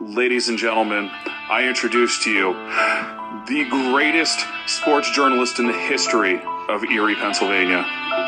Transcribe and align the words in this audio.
Ladies 0.00 0.48
and 0.48 0.58
gentlemen, 0.58 1.10
I 1.48 1.66
introduce 1.68 2.24
to 2.24 2.30
you 2.30 2.54
the 3.46 3.68
greatest 3.70 4.44
sports 4.66 5.10
journalist 5.12 5.60
in 5.60 5.66
the 5.68 5.78
history 5.78 6.40
of 6.68 6.82
Erie, 6.82 7.14
Pennsylvania, 7.14 7.84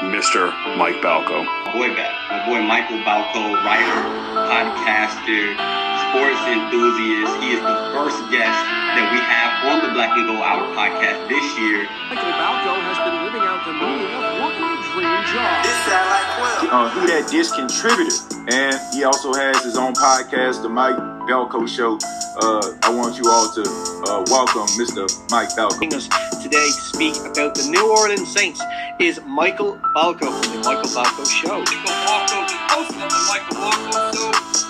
Mr. 0.06 0.50
Mike 0.76 1.02
Balko. 1.02 1.44
My 1.44 1.72
boy, 1.72 1.88
my 1.88 2.46
boy 2.46 2.62
Michael 2.62 2.98
Balko, 3.02 3.58
writer, 3.64 4.06
podcaster, 4.50 5.89
sports 6.10 6.42
enthusiast. 6.50 7.38
He 7.38 7.54
is 7.54 7.62
the 7.62 7.76
first 7.94 8.18
guest 8.34 8.58
that 8.98 9.06
we 9.14 9.22
have 9.22 9.50
on 9.70 9.86
the 9.86 9.94
Black 9.94 10.10
and 10.18 10.26
Gold 10.26 10.42
Hour 10.42 10.66
podcast 10.74 11.22
this 11.30 11.46
year. 11.54 11.86
Michael 12.10 12.34
Balko 12.34 12.72
has 12.82 12.98
been 12.98 13.18
living 13.30 13.46
out 13.46 13.62
the 13.62 13.74
meaning 13.78 14.10
of 14.10 14.26
working 14.42 14.66
a 14.66 14.78
dream 14.90 15.18
job. 15.30 15.62
This 15.62 15.78
sound 15.86 16.10
like 16.10 16.26
Quill. 16.34 16.74
Uh, 16.74 16.90
he 16.98 17.00
that 17.14 17.30
dish 17.30 17.50
contributor, 17.54 18.10
and 18.50 18.74
he 18.90 19.06
also 19.06 19.30
has 19.34 19.62
his 19.62 19.78
own 19.78 19.94
podcast, 19.94 20.62
the 20.62 20.68
Mike 20.68 20.98
Balko 21.30 21.62
Show. 21.70 21.94
Uh, 22.42 22.74
I 22.82 22.90
want 22.90 23.14
you 23.14 23.30
all 23.30 23.46
to 23.54 23.62
uh, 23.62 24.26
welcome 24.34 24.66
Mr. 24.82 25.06
Mike 25.30 25.54
Balko. 25.54 25.78
Joining 25.78 25.94
us 25.94 26.10
today 26.42 26.66
to 26.74 26.82
speak 26.90 27.14
about 27.22 27.54
the 27.54 27.70
New 27.70 27.86
Orleans 27.86 28.26
Saints 28.34 28.58
is 28.98 29.20
Michael 29.30 29.78
Balko 29.94 30.26
from 30.26 30.58
the 30.58 30.62
Michael 30.66 30.90
Balko 30.90 31.22
Show. 31.22 31.62
Michael 31.62 32.02
Balko, 32.02 32.38
the 32.50 32.58
host 32.74 32.98
of 32.98 32.98
the 32.98 33.22
Michael 33.30 33.54
Balko 33.62 34.10
Show, 34.10 34.30
the 34.34 34.34
Saints 34.34 34.60
writer 34.66 34.69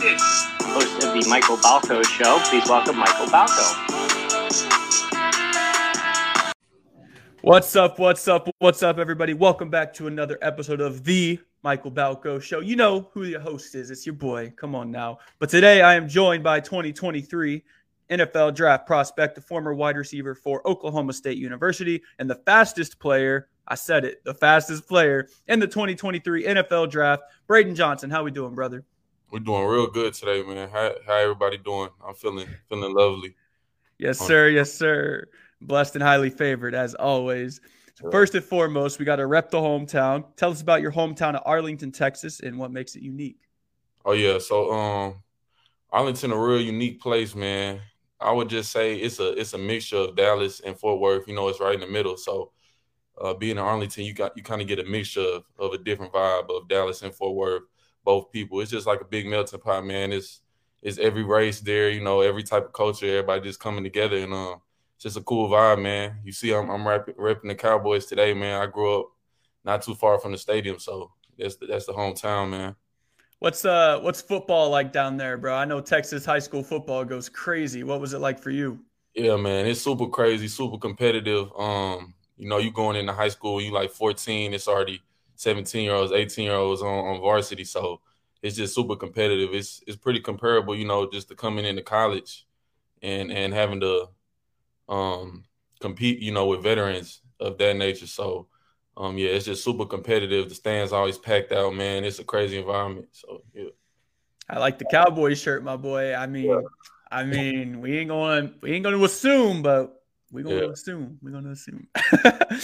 host 0.00 1.04
of 1.04 1.12
the 1.12 1.28
Michael 1.28 1.58
Balko 1.58 2.02
Show. 2.02 2.38
Please 2.44 2.66
welcome 2.68 2.96
Michael 2.96 3.26
Balko. 3.26 3.86
What's 7.42 7.76
up? 7.76 7.98
What's 7.98 8.26
up? 8.26 8.48
What's 8.58 8.82
up, 8.82 8.98
everybody? 8.98 9.34
Welcome 9.34 9.68
back 9.68 9.92
to 9.94 10.06
another 10.06 10.38
episode 10.40 10.80
of 10.80 11.04
the 11.04 11.38
Michael 11.62 11.90
Balko 11.90 12.40
Show. 12.40 12.60
You 12.60 12.76
know 12.76 13.10
who 13.12 13.30
the 13.30 13.40
host 13.40 13.74
is. 13.74 13.90
It's 13.90 14.06
your 14.06 14.14
boy. 14.14 14.52
Come 14.56 14.74
on 14.74 14.90
now. 14.90 15.18
But 15.38 15.50
today 15.50 15.82
I 15.82 15.94
am 15.94 16.08
joined 16.08 16.42
by 16.42 16.60
2023 16.60 17.62
NFL 18.10 18.54
draft 18.54 18.86
prospect, 18.86 19.34
the 19.34 19.42
former 19.42 19.74
wide 19.74 19.96
receiver 19.96 20.34
for 20.34 20.66
Oklahoma 20.66 21.12
State 21.12 21.36
University, 21.36 22.02
and 22.18 22.28
the 22.28 22.40
fastest 22.46 22.98
player. 22.98 23.48
I 23.68 23.74
said 23.74 24.04
it, 24.04 24.24
the 24.24 24.34
fastest 24.34 24.88
player 24.88 25.28
in 25.46 25.60
the 25.60 25.66
2023 25.66 26.44
NFL 26.44 26.90
draft, 26.90 27.22
Braydon 27.46 27.74
Johnson. 27.74 28.10
How 28.10 28.24
we 28.24 28.30
doing, 28.30 28.54
brother? 28.54 28.84
We're 29.30 29.38
doing 29.38 29.64
real 29.64 29.86
good 29.86 30.12
today, 30.14 30.42
man. 30.42 30.68
How 30.68 30.92
how 31.06 31.14
everybody 31.14 31.56
doing? 31.58 31.90
I'm 32.04 32.14
feeling 32.14 32.48
feeling 32.68 32.92
lovely. 32.92 33.36
Yes, 33.98 34.18
sir. 34.18 34.48
Yes, 34.48 34.72
sir. 34.72 35.26
Blessed 35.60 35.94
and 35.94 36.02
highly 36.02 36.30
favored, 36.30 36.74
as 36.74 36.94
always. 36.94 37.60
So 37.94 38.10
first 38.10 38.34
and 38.34 38.44
foremost, 38.44 38.98
we 38.98 39.04
got 39.04 39.16
to 39.16 39.26
rep 39.26 39.50
the 39.50 39.58
hometown. 39.58 40.24
Tell 40.36 40.50
us 40.50 40.62
about 40.62 40.80
your 40.82 40.90
hometown 40.90 41.34
of 41.34 41.42
Arlington, 41.44 41.92
Texas, 41.92 42.40
and 42.40 42.58
what 42.58 42.72
makes 42.72 42.96
it 42.96 43.02
unique. 43.02 43.38
Oh 44.04 44.12
yeah, 44.12 44.38
so 44.38 44.72
um, 44.72 45.22
Arlington 45.90 46.32
a 46.32 46.38
real 46.38 46.60
unique 46.60 47.00
place, 47.00 47.34
man. 47.34 47.80
I 48.18 48.32
would 48.32 48.48
just 48.48 48.72
say 48.72 48.96
it's 48.96 49.20
a 49.20 49.32
it's 49.38 49.52
a 49.52 49.58
mixture 49.58 49.96
of 49.96 50.16
Dallas 50.16 50.60
and 50.60 50.76
Fort 50.76 50.98
Worth. 50.98 51.28
You 51.28 51.34
know, 51.34 51.46
it's 51.48 51.60
right 51.60 51.74
in 51.74 51.80
the 51.80 51.86
middle. 51.86 52.16
So 52.16 52.50
uh, 53.20 53.34
being 53.34 53.52
in 53.52 53.58
Arlington, 53.58 54.04
you 54.04 54.12
got 54.12 54.36
you 54.36 54.42
kind 54.42 54.60
of 54.60 54.66
get 54.66 54.80
a 54.80 54.84
mixture 54.84 55.20
of, 55.20 55.44
of 55.58 55.72
a 55.72 55.78
different 55.78 56.12
vibe 56.12 56.50
of 56.50 56.68
Dallas 56.68 57.02
and 57.02 57.14
Fort 57.14 57.36
Worth. 57.36 57.62
Both 58.04 58.32
people, 58.32 58.60
it's 58.60 58.70
just 58.70 58.86
like 58.86 59.00
a 59.00 59.04
big 59.04 59.26
melting 59.26 59.60
pot, 59.60 59.84
man. 59.84 60.12
It's 60.12 60.40
it's 60.82 60.98
every 60.98 61.22
race 61.22 61.60
there, 61.60 61.90
you 61.90 62.02
know, 62.02 62.20
every 62.20 62.42
type 62.42 62.64
of 62.64 62.72
culture, 62.72 63.06
everybody 63.06 63.42
just 63.42 63.60
coming 63.60 63.84
together, 63.84 64.16
and 64.16 64.32
um, 64.32 64.60
it's 64.94 65.04
just 65.04 65.16
a 65.16 65.22
cool 65.22 65.48
vibe, 65.50 65.82
man. 65.82 66.20
You 66.24 66.32
see, 66.32 66.52
I'm 66.52 66.70
I'm 66.70 66.84
repping 66.84 67.48
the 67.48 67.54
Cowboys 67.54 68.06
today, 68.06 68.32
man. 68.34 68.60
I 68.60 68.66
grew 68.66 69.00
up 69.00 69.06
not 69.64 69.82
too 69.82 69.94
far 69.94 70.18
from 70.18 70.32
the 70.32 70.38
stadium, 70.38 70.78
so 70.78 71.12
that's 71.38 71.56
the, 71.56 71.66
that's 71.66 71.86
the 71.86 71.92
hometown, 71.92 72.50
man. 72.50 72.76
What's 73.40 73.64
uh 73.64 73.98
what's 74.00 74.20
football 74.20 74.70
like 74.70 74.92
down 74.92 75.16
there, 75.16 75.38
bro? 75.38 75.54
I 75.54 75.64
know 75.64 75.80
Texas 75.80 76.24
high 76.24 76.38
school 76.38 76.62
football 76.62 77.04
goes 77.04 77.28
crazy. 77.28 77.84
What 77.84 78.00
was 78.00 78.12
it 78.12 78.18
like 78.18 78.38
for 78.38 78.50
you? 78.50 78.78
Yeah, 79.14 79.36
man, 79.36 79.66
it's 79.66 79.80
super 79.80 80.06
crazy, 80.06 80.46
super 80.46 80.78
competitive. 80.78 81.50
Um, 81.58 82.14
you 82.36 82.48
know, 82.48 82.58
you 82.58 82.70
going 82.70 82.96
into 82.96 83.12
high 83.12 83.28
school, 83.28 83.60
you 83.60 83.72
like 83.72 83.90
14, 83.90 84.54
it's 84.54 84.68
already 84.68 85.02
17 85.40 85.82
year 85.82 85.94
olds, 85.94 86.12
18 86.12 86.44
year 86.44 86.54
olds 86.54 86.82
on, 86.82 86.88
on 86.88 87.20
varsity. 87.20 87.64
So 87.64 88.02
it's 88.42 88.56
just 88.56 88.74
super 88.74 88.94
competitive. 88.94 89.54
It's 89.54 89.82
it's 89.86 89.96
pretty 89.96 90.20
comparable, 90.20 90.76
you 90.76 90.86
know, 90.86 91.10
just 91.10 91.28
to 91.28 91.34
coming 91.34 91.64
into 91.64 91.80
college 91.80 92.46
and 93.02 93.32
and 93.32 93.54
having 93.54 93.80
to 93.80 94.08
um 94.90 95.44
compete, 95.80 96.20
you 96.20 96.30
know, 96.30 96.46
with 96.46 96.62
veterans 96.62 97.22
of 97.40 97.56
that 97.56 97.76
nature. 97.76 98.06
So 98.06 98.48
um 98.98 99.16
yeah, 99.16 99.30
it's 99.30 99.46
just 99.46 99.64
super 99.64 99.86
competitive. 99.86 100.50
The 100.50 100.54
stands 100.54 100.92
always 100.92 101.16
packed 101.16 101.52
out, 101.52 101.74
man. 101.74 102.04
It's 102.04 102.18
a 102.18 102.24
crazy 102.24 102.58
environment. 102.58 103.08
So 103.12 103.42
yeah. 103.54 103.70
I 104.50 104.58
like 104.58 104.78
the 104.78 104.84
Cowboy 104.90 105.34
shirt, 105.34 105.64
my 105.64 105.76
boy. 105.76 106.14
I 106.14 106.26
mean, 106.26 106.50
yeah. 106.50 106.60
I 107.10 107.24
mean, 107.24 107.80
we 107.80 107.96
ain't 107.96 108.08
going 108.08 108.52
we 108.60 108.72
ain't 108.72 108.84
gonna 108.84 109.02
assume, 109.02 109.62
but 109.62 109.99
we're 110.30 110.44
gonna 110.44 110.56
yeah. 110.56 110.70
assume. 110.70 111.18
We're 111.22 111.32
gonna 111.32 111.50
assume. 111.50 111.88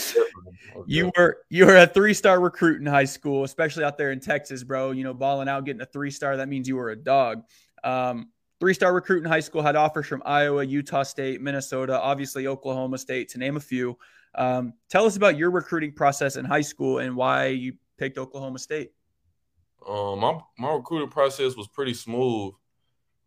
you 0.87 1.11
were 1.17 1.39
you 1.49 1.65
were 1.65 1.77
a 1.77 1.87
three 1.87 2.13
star 2.13 2.39
recruit 2.39 2.79
in 2.79 2.85
high 2.85 3.05
school, 3.05 3.43
especially 3.43 3.83
out 3.83 3.97
there 3.97 4.11
in 4.11 4.19
Texas, 4.19 4.63
bro. 4.63 4.91
You 4.91 5.03
know, 5.03 5.13
balling 5.13 5.49
out, 5.49 5.65
getting 5.65 5.81
a 5.81 5.85
three 5.85 6.11
star. 6.11 6.37
That 6.37 6.47
means 6.47 6.67
you 6.67 6.77
were 6.77 6.91
a 6.91 6.95
dog. 6.95 7.43
Um, 7.83 8.29
three 8.59 8.73
star 8.73 8.93
recruit 8.93 9.23
in 9.23 9.29
high 9.29 9.41
school 9.41 9.61
had 9.61 9.75
offers 9.75 10.07
from 10.07 10.23
Iowa, 10.25 10.63
Utah 10.63 11.03
State, 11.03 11.41
Minnesota, 11.41 11.99
obviously 11.99 12.47
Oklahoma 12.47 12.97
State, 12.97 13.29
to 13.29 13.37
name 13.37 13.57
a 13.57 13.61
few. 13.61 13.97
Um, 14.35 14.73
tell 14.89 15.05
us 15.05 15.17
about 15.17 15.37
your 15.37 15.51
recruiting 15.51 15.91
process 15.91 16.37
in 16.37 16.45
high 16.45 16.61
school 16.61 16.99
and 16.99 17.15
why 17.15 17.47
you 17.47 17.73
picked 17.97 18.17
Oklahoma 18.17 18.59
State. 18.59 18.91
Um, 19.87 20.19
my 20.19 20.39
my 20.57 20.73
recruiting 20.73 21.09
process 21.09 21.55
was 21.55 21.67
pretty 21.67 21.93
smooth. 21.93 22.53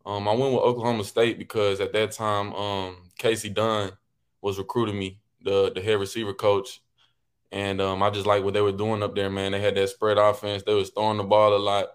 Um, 0.03 0.27
I 0.27 0.31
went 0.31 0.53
with 0.53 0.63
Oklahoma 0.63 1.03
State 1.03 1.37
because 1.37 1.79
at 1.79 1.93
that 1.93 2.11
time, 2.11 2.53
um, 2.53 2.97
Kasey 3.19 3.53
Dunn 3.53 3.91
was 4.41 4.57
recruiting 4.57 4.97
me, 4.97 5.19
the 5.41 5.71
the 5.73 5.81
head 5.81 5.99
receiver 5.99 6.33
coach, 6.33 6.81
and 7.51 7.81
um, 7.81 8.01
I 8.03 8.09
just 8.09 8.25
like 8.25 8.43
what 8.43 8.53
they 8.53 8.61
were 8.61 8.71
doing 8.71 9.03
up 9.03 9.15
there, 9.15 9.29
man. 9.29 9.51
They 9.51 9.61
had 9.61 9.75
that 9.75 9.89
spread 9.89 10.17
offense. 10.17 10.63
They 10.63 10.73
was 10.73 10.89
throwing 10.89 11.17
the 11.17 11.23
ball 11.23 11.55
a 11.55 11.57
lot. 11.57 11.89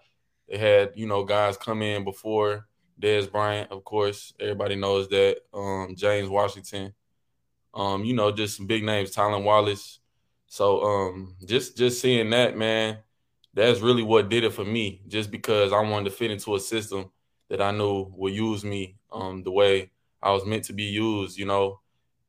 They 0.49 0.59
had 0.59 0.93
you 0.95 1.06
know 1.06 1.25
guys 1.25 1.56
come 1.56 1.83
in 1.83 2.05
before 2.05 2.67
Dez 3.01 3.31
Bryant, 3.31 3.71
of 3.71 3.85
course. 3.85 4.33
Everybody 4.41 4.77
knows 4.77 5.09
that. 5.09 5.39
Um, 5.53 5.95
James 5.97 6.29
Washington. 6.29 6.95
Um, 7.75 8.05
you 8.05 8.15
know, 8.15 8.33
just 8.33 8.56
some 8.56 8.67
big 8.67 8.85
names, 8.85 9.15
Tylan 9.15 9.45
Wallace. 9.45 10.01
So 10.47 10.83
um, 10.83 11.37
just 11.45 11.77
just 11.77 12.01
seeing 12.01 12.31
that, 12.31 12.56
man, 12.56 12.99
that's 13.53 13.81
really 13.81 14.03
what 14.03 14.29
did 14.29 14.45
it 14.45 14.53
for 14.53 14.65
me. 14.65 15.03
Just 15.09 15.31
because 15.31 15.73
I 15.73 15.81
wanted 15.81 16.11
to 16.11 16.17
fit 16.17 16.31
into 16.31 16.55
a 16.55 16.61
system 16.61 17.11
that 17.49 17.61
I 17.61 17.71
knew 17.73 18.11
would 18.17 18.33
use 18.33 18.65
me 18.65 18.97
um, 19.12 19.43
the 19.43 19.51
way 19.51 19.91
I 20.23 20.33
was 20.33 20.47
meant 20.47 20.65
to 20.65 20.73
be 20.73 20.85
used, 20.85 21.39
you 21.39 21.45
know. 21.45 21.81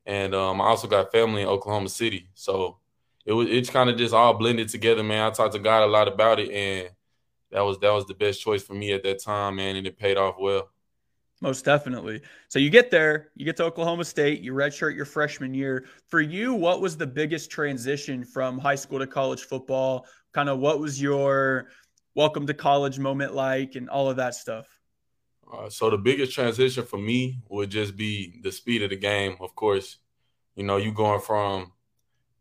And 0.08 0.34
um, 0.34 0.58
I 0.62 0.64
also 0.64 0.88
got 0.88 1.12
family 1.12 1.42
in 1.42 1.48
Oklahoma 1.48 1.90
City, 1.90 2.30
so 2.32 2.78
it 3.26 3.34
was 3.34 3.46
it's 3.50 3.68
kind 3.68 3.90
of 3.90 3.98
just 3.98 4.14
all 4.14 4.32
blended 4.32 4.70
together, 4.70 5.02
man. 5.02 5.26
I 5.26 5.30
talked 5.30 5.52
to 5.52 5.58
God 5.58 5.82
a 5.82 5.86
lot 5.86 6.08
about 6.08 6.40
it, 6.40 6.50
and 6.50 6.88
that 7.50 7.60
was 7.60 7.78
that 7.80 7.92
was 7.92 8.06
the 8.06 8.14
best 8.14 8.40
choice 8.40 8.62
for 8.62 8.72
me 8.72 8.92
at 8.92 9.02
that 9.02 9.22
time, 9.22 9.56
man, 9.56 9.76
and 9.76 9.86
it 9.86 9.98
paid 9.98 10.16
off 10.16 10.36
well. 10.40 10.70
Most 11.42 11.66
definitely. 11.66 12.22
So 12.48 12.58
you 12.58 12.70
get 12.70 12.90
there, 12.90 13.28
you 13.36 13.44
get 13.44 13.58
to 13.58 13.64
Oklahoma 13.64 14.06
State, 14.06 14.40
you 14.40 14.54
redshirt 14.54 14.96
your 14.96 15.04
freshman 15.04 15.52
year. 15.52 15.84
For 16.08 16.22
you, 16.22 16.54
what 16.54 16.80
was 16.80 16.96
the 16.96 17.06
biggest 17.06 17.50
transition 17.50 18.24
from 18.24 18.58
high 18.58 18.76
school 18.76 18.98
to 19.00 19.06
college 19.06 19.42
football? 19.42 20.06
Kind 20.32 20.48
of 20.48 20.58
what 20.58 20.80
was 20.80 21.00
your 21.00 21.68
welcome 22.14 22.46
to 22.46 22.54
college 22.54 22.98
moment 22.98 23.34
like, 23.34 23.74
and 23.74 23.90
all 23.90 24.08
of 24.08 24.16
that 24.16 24.34
stuff? 24.34 24.77
Uh, 25.52 25.70
so 25.70 25.90
the 25.90 25.96
biggest 25.96 26.32
transition 26.32 26.84
for 26.84 26.98
me 26.98 27.40
would 27.48 27.70
just 27.70 27.96
be 27.96 28.40
the 28.42 28.52
speed 28.52 28.82
of 28.82 28.90
the 28.90 28.96
game. 28.96 29.36
Of 29.40 29.54
course, 29.54 29.98
you 30.54 30.64
know, 30.64 30.76
you 30.76 30.92
going 30.92 31.20
from 31.20 31.72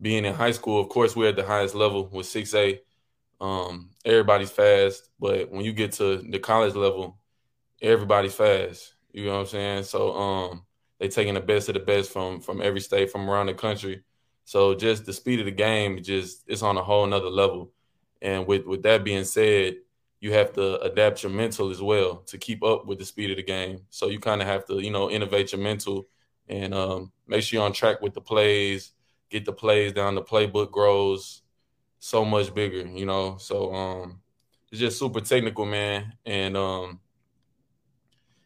being 0.01 0.25
in 0.25 0.33
high 0.33 0.51
school. 0.51 0.81
Of 0.81 0.89
course, 0.89 1.15
we're 1.15 1.29
at 1.29 1.35
the 1.35 1.45
highest 1.45 1.75
level 1.75 2.09
with 2.09 2.25
six 2.25 2.53
A. 2.53 2.81
Um, 3.39 3.91
everybody's 4.03 4.51
fast, 4.51 5.09
but 5.19 5.51
when 5.51 5.63
you 5.63 5.71
get 5.71 5.91
to 5.93 6.17
the 6.17 6.39
college 6.39 6.73
level, 6.73 7.19
everybody's 7.81 8.33
fast. 8.33 8.95
You 9.11 9.25
know 9.25 9.33
what 9.33 9.39
I'm 9.41 9.45
saying? 9.47 9.83
So 9.83 10.13
um, 10.13 10.65
they 10.99 11.07
taking 11.07 11.35
the 11.35 11.39
best 11.39 11.69
of 11.69 11.75
the 11.75 11.79
best 11.79 12.11
from 12.11 12.41
from 12.41 12.61
every 12.61 12.79
state 12.81 13.11
from 13.11 13.29
around 13.29 13.47
the 13.47 13.53
country. 13.53 14.03
So 14.45 14.75
just 14.75 15.05
the 15.05 15.13
speed 15.13 15.39
of 15.39 15.45
the 15.45 15.51
game, 15.51 16.01
just 16.01 16.43
it's 16.47 16.61
on 16.63 16.77
a 16.77 16.83
whole 16.83 17.05
nother 17.05 17.29
level. 17.29 17.71
And 18.21 18.47
with 18.47 18.65
with 18.65 18.83
that 18.83 19.03
being 19.03 19.23
said, 19.23 19.75
you 20.19 20.33
have 20.33 20.53
to 20.53 20.79
adapt 20.81 21.23
your 21.23 21.31
mental 21.31 21.69
as 21.69 21.81
well 21.81 22.17
to 22.27 22.37
keep 22.37 22.63
up 22.63 22.85
with 22.85 22.99
the 22.99 23.05
speed 23.05 23.29
of 23.31 23.37
the 23.37 23.43
game. 23.43 23.81
So 23.89 24.07
you 24.07 24.19
kind 24.19 24.41
of 24.41 24.47
have 24.47 24.65
to, 24.67 24.79
you 24.79 24.89
know, 24.89 25.09
innovate 25.09 25.51
your 25.51 25.61
mental 25.61 26.07
and 26.49 26.73
um, 26.73 27.11
make 27.27 27.43
sure 27.43 27.57
you're 27.59 27.65
on 27.65 27.73
track 27.73 28.01
with 28.01 28.13
the 28.13 28.21
plays, 28.21 28.93
get 29.29 29.45
the 29.45 29.53
plays 29.53 29.93
down. 29.93 30.15
The 30.15 30.23
playbook 30.23 30.71
grows 30.71 31.43
so 31.99 32.25
much 32.25 32.53
bigger, 32.53 32.87
you 32.87 33.05
know. 33.05 33.37
So 33.37 33.73
um, 33.73 34.21
it's 34.71 34.79
just 34.79 34.97
super 34.97 35.21
technical, 35.21 35.65
man. 35.65 36.13
And 36.25 36.57
um, 36.57 36.99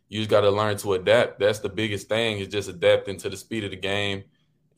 you 0.10 0.20
just 0.20 0.30
got 0.30 0.42
to 0.42 0.52
learn 0.52 0.76
to 0.78 0.94
adapt. 0.94 1.40
That's 1.40 1.60
the 1.60 1.70
biggest 1.70 2.10
thing 2.10 2.40
is 2.40 2.50
just 2.50 2.68
adapting 2.68 3.18
to 3.18 3.30
the 3.30 3.38
speed 3.38 3.64
of 3.64 3.72
the 3.72 3.78
game 3.78 4.26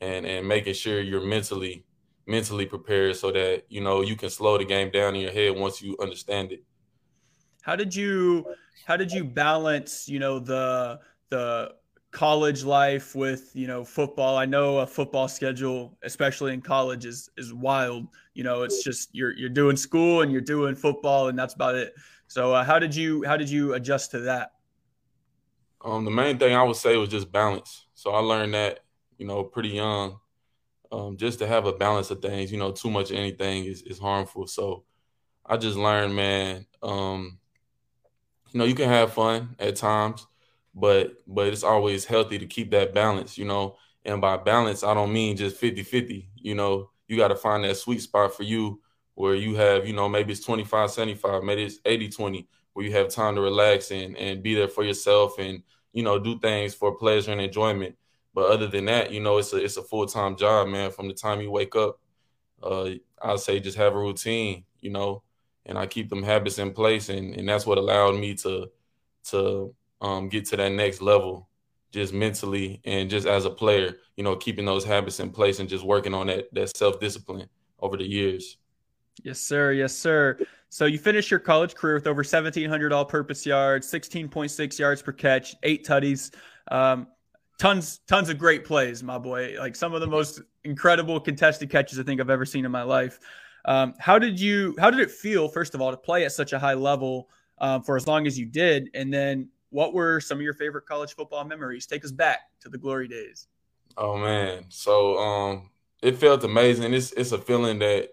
and 0.00 0.26
and 0.26 0.46
making 0.46 0.74
sure 0.74 1.00
you're 1.00 1.24
mentally 1.24 1.84
mentally 2.26 2.66
prepared 2.66 3.16
so 3.16 3.30
that 3.32 3.64
you 3.68 3.80
know 3.80 4.00
you 4.02 4.16
can 4.16 4.30
slow 4.30 4.58
the 4.58 4.64
game 4.64 4.90
down 4.90 5.14
in 5.14 5.20
your 5.22 5.32
head 5.32 5.56
once 5.56 5.82
you 5.82 5.96
understand 6.00 6.52
it. 6.52 6.62
How 7.64 7.74
did 7.74 7.94
you 7.94 8.46
how 8.84 8.96
did 8.96 9.10
you 9.10 9.24
balance 9.24 10.06
you 10.06 10.18
know 10.18 10.38
the 10.38 11.00
the 11.30 11.74
college 12.10 12.62
life 12.62 13.14
with 13.14 13.50
you 13.54 13.66
know 13.66 13.84
football? 13.84 14.36
I 14.36 14.44
know 14.44 14.78
a 14.78 14.86
football 14.86 15.28
schedule 15.28 15.96
especially 16.02 16.52
in 16.52 16.60
college 16.60 17.06
is 17.06 17.30
is 17.38 17.54
wild. 17.54 18.06
You 18.34 18.44
know 18.44 18.62
it's 18.62 18.84
just 18.84 19.08
you're 19.14 19.32
you're 19.32 19.48
doing 19.48 19.76
school 19.76 20.20
and 20.20 20.30
you're 20.30 20.42
doing 20.42 20.74
football 20.74 21.28
and 21.28 21.38
that's 21.38 21.54
about 21.54 21.74
it. 21.74 21.94
So 22.28 22.52
uh, 22.52 22.64
how 22.64 22.78
did 22.78 22.94
you 22.94 23.24
how 23.24 23.36
did 23.38 23.48
you 23.48 23.72
adjust 23.72 24.10
to 24.10 24.20
that? 24.20 24.52
Um 25.82 26.04
the 26.04 26.10
main 26.10 26.38
thing 26.38 26.54
i 26.54 26.62
would 26.62 26.76
say 26.76 26.96
was 26.98 27.08
just 27.08 27.32
balance. 27.32 27.86
So 27.94 28.10
i 28.10 28.18
learned 28.18 28.52
that 28.52 28.80
you 29.16 29.26
know 29.26 29.42
pretty 29.42 29.70
young. 29.70 30.18
Um 30.92 31.16
just 31.16 31.38
to 31.38 31.46
have 31.46 31.64
a 31.64 31.72
balance 31.72 32.10
of 32.10 32.20
things 32.20 32.52
you 32.52 32.58
know 32.58 32.72
too 32.72 32.90
much 32.90 33.10
of 33.10 33.16
anything 33.16 33.64
is, 33.64 33.80
is 33.82 33.98
harmful. 33.98 34.46
So 34.46 34.84
i 35.46 35.56
just 35.56 35.76
learned 35.78 36.14
man 36.14 36.66
um 36.82 37.38
you 38.54 38.60
know 38.60 38.66
you 38.66 38.76
can 38.76 38.88
have 38.90 39.12
fun 39.12 39.56
at 39.60 39.76
times 39.76 40.26
but 40.74 41.22
but 41.26 41.48
it's 41.48 41.64
always 41.64 42.04
healthy 42.06 42.38
to 42.38 42.46
keep 42.46 42.72
that 42.72 42.94
balance, 42.94 43.38
you 43.38 43.46
know. 43.46 43.76
And 44.04 44.20
by 44.20 44.36
balance, 44.36 44.84
I 44.84 44.92
don't 44.94 45.12
mean 45.12 45.36
just 45.36 45.56
50-50, 45.56 46.30
you 46.36 46.54
know. 46.56 46.90
You 47.08 47.16
got 47.16 47.28
to 47.28 47.36
find 47.36 47.64
that 47.64 47.76
sweet 47.76 48.02
spot 48.02 48.34
for 48.36 48.42
you 48.44 48.80
where 49.14 49.36
you 49.36 49.54
have, 49.56 49.86
you 49.86 49.94
know, 49.94 50.08
maybe 50.08 50.32
it's 50.32 50.44
25 50.44 50.90
75, 50.90 51.44
maybe 51.44 51.64
it's 51.64 51.78
80 51.84 52.08
20 52.08 52.48
where 52.72 52.84
you 52.86 52.92
have 52.92 53.08
time 53.08 53.36
to 53.36 53.40
relax 53.40 53.92
and 53.92 54.16
and 54.16 54.42
be 54.42 54.54
there 54.56 54.68
for 54.68 54.84
yourself 54.84 55.38
and, 55.38 55.62
you 55.92 56.02
know, 56.02 56.18
do 56.18 56.38
things 56.40 56.74
for 56.74 56.96
pleasure 56.96 57.32
and 57.32 57.40
enjoyment. 57.40 57.96
But 58.34 58.50
other 58.50 58.66
than 58.66 58.86
that, 58.86 59.12
you 59.12 59.20
know, 59.20 59.38
it's 59.38 59.52
a 59.52 59.62
it's 59.64 59.76
a 59.76 59.82
full-time 59.82 60.36
job, 60.36 60.68
man, 60.68 60.90
from 60.90 61.08
the 61.08 61.14
time 61.14 61.40
you 61.40 61.52
wake 61.52 61.76
up. 61.76 62.00
Uh 62.62 62.90
I'll 63.22 63.38
say 63.38 63.60
just 63.60 63.78
have 63.78 63.94
a 63.94 63.98
routine, 63.98 64.64
you 64.80 64.90
know, 64.90 65.22
and 65.66 65.78
I 65.78 65.86
keep 65.86 66.08
them 66.08 66.22
habits 66.22 66.58
in 66.58 66.72
place 66.72 67.08
and 67.08 67.34
and 67.34 67.48
that's 67.48 67.66
what 67.66 67.78
allowed 67.78 68.16
me 68.16 68.34
to 68.36 68.70
to 69.30 69.74
um, 70.00 70.28
get 70.28 70.46
to 70.46 70.56
that 70.56 70.72
next 70.72 71.00
level 71.00 71.48
just 71.90 72.12
mentally 72.12 72.80
and 72.84 73.08
just 73.08 73.24
as 73.24 73.44
a 73.44 73.50
player, 73.50 73.96
you 74.16 74.24
know, 74.24 74.34
keeping 74.34 74.64
those 74.64 74.84
habits 74.84 75.20
in 75.20 75.30
place 75.30 75.60
and 75.60 75.68
just 75.68 75.84
working 75.84 76.12
on 76.12 76.26
that 76.26 76.52
that 76.52 76.76
self-discipline 76.76 77.48
over 77.78 77.96
the 77.96 78.04
years. 78.04 78.58
Yes, 79.22 79.38
sir. 79.38 79.72
Yes, 79.72 79.94
sir. 79.94 80.38
So 80.70 80.86
you 80.86 80.98
finished 80.98 81.30
your 81.30 81.38
college 81.38 81.74
career 81.76 81.94
with 81.94 82.08
over 82.08 82.18
1,700 82.18 82.92
all-purpose 82.92 83.46
yards, 83.46 83.90
16.6 83.90 84.78
yards 84.78 85.02
per 85.02 85.12
catch, 85.12 85.54
eight 85.62 85.86
tutties, 85.86 86.34
um, 86.72 87.06
tons, 87.58 88.00
tons 88.08 88.28
of 88.28 88.38
great 88.38 88.64
plays, 88.64 89.02
my 89.02 89.16
boy. 89.16 89.54
Like 89.56 89.76
some 89.76 89.94
of 89.94 90.00
the 90.00 90.08
most 90.08 90.42
incredible 90.64 91.20
contested 91.20 91.70
catches 91.70 92.00
I 92.00 92.02
think 92.02 92.20
I've 92.20 92.28
ever 92.28 92.44
seen 92.44 92.64
in 92.64 92.72
my 92.72 92.82
life. 92.82 93.20
Um, 93.64 93.94
how 93.98 94.18
did 94.18 94.38
you? 94.38 94.74
How 94.78 94.90
did 94.90 95.00
it 95.00 95.10
feel, 95.10 95.48
first 95.48 95.74
of 95.74 95.80
all, 95.80 95.90
to 95.90 95.96
play 95.96 96.24
at 96.24 96.32
such 96.32 96.52
a 96.52 96.58
high 96.58 96.74
level 96.74 97.28
um, 97.58 97.82
for 97.82 97.96
as 97.96 98.06
long 98.06 98.26
as 98.26 98.38
you 98.38 98.46
did, 98.46 98.90
and 98.94 99.12
then 99.12 99.48
what 99.70 99.94
were 99.94 100.20
some 100.20 100.38
of 100.38 100.42
your 100.42 100.54
favorite 100.54 100.86
college 100.86 101.14
football 101.14 101.44
memories? 101.44 101.86
Take 101.86 102.04
us 102.04 102.12
back 102.12 102.40
to 102.60 102.68
the 102.68 102.78
glory 102.78 103.08
days. 103.08 103.48
Oh 103.96 104.16
man, 104.16 104.66
so 104.68 105.18
um, 105.18 105.70
it 106.02 106.16
felt 106.16 106.44
amazing. 106.44 106.92
It's 106.92 107.12
it's 107.12 107.32
a 107.32 107.38
feeling 107.38 107.78
that 107.78 108.10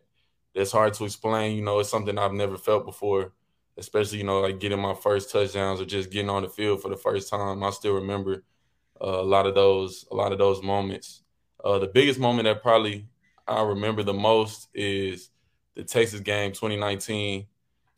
that's 0.55 0.71
hard 0.71 0.93
to 0.95 1.05
explain. 1.05 1.57
You 1.57 1.63
know, 1.63 1.79
it's 1.79 1.89
something 1.89 2.17
I've 2.17 2.33
never 2.33 2.57
felt 2.57 2.85
before, 2.85 3.33
especially 3.77 4.19
you 4.19 4.23
know 4.23 4.39
like 4.41 4.59
getting 4.59 4.79
my 4.79 4.93
first 4.93 5.31
touchdowns 5.31 5.81
or 5.81 5.85
just 5.85 6.11
getting 6.11 6.29
on 6.29 6.43
the 6.43 6.49
field 6.49 6.81
for 6.81 6.89
the 6.89 6.97
first 6.97 7.29
time. 7.29 7.63
I 7.63 7.71
still 7.71 7.95
remember 7.95 8.43
uh, 9.01 9.19
a 9.19 9.23
lot 9.23 9.47
of 9.47 9.55
those 9.55 10.05
a 10.11 10.15
lot 10.15 10.31
of 10.31 10.37
those 10.37 10.61
moments. 10.61 11.23
Uh, 11.63 11.79
the 11.79 11.87
biggest 11.87 12.19
moment 12.19 12.45
that 12.45 12.61
probably 12.61 13.07
I 13.47 13.63
remember 13.63 14.03
the 14.03 14.13
most 14.13 14.69
is 14.73 15.30
the 15.81 15.87
Texas 15.87 16.19
game 16.19 16.51
2019. 16.51 17.39
You 17.39 17.47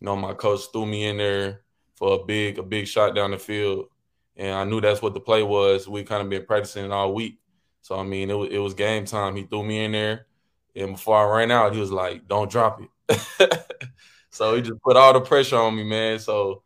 know, 0.05 0.15
my 0.15 0.33
coach 0.33 0.61
threw 0.71 0.85
me 0.85 1.05
in 1.05 1.17
there 1.17 1.61
for 1.95 2.21
a 2.21 2.25
big 2.25 2.57
a 2.59 2.63
big 2.63 2.87
shot 2.87 3.15
down 3.15 3.31
the 3.31 3.37
field, 3.37 3.87
and 4.35 4.55
I 4.55 4.63
knew 4.63 4.81
that's 4.81 5.01
what 5.01 5.13
the 5.13 5.19
play 5.19 5.43
was. 5.43 5.87
We 5.87 6.03
kind 6.03 6.21
of 6.23 6.29
been 6.29 6.45
practicing 6.45 6.85
it 6.85 6.91
all 6.91 7.13
week, 7.13 7.39
so 7.81 7.99
I 7.99 8.03
mean 8.03 8.29
it 8.29 8.33
was, 8.33 8.49
it 8.51 8.57
was 8.57 8.73
game 8.73 9.05
time. 9.05 9.35
He 9.35 9.43
threw 9.43 9.63
me 9.63 9.83
in 9.83 9.91
there, 9.91 10.27
and 10.75 10.93
before 10.93 11.17
I 11.17 11.37
ran 11.39 11.51
out, 11.51 11.73
he 11.73 11.79
was 11.79 11.91
like, 11.91 12.27
"Don't 12.27 12.49
drop 12.49 12.81
it." 12.81 13.67
so 14.29 14.55
he 14.55 14.61
just 14.61 14.81
put 14.81 14.97
all 14.97 15.13
the 15.13 15.21
pressure 15.21 15.57
on 15.57 15.75
me, 15.75 15.83
man. 15.83 16.19
So 16.19 16.63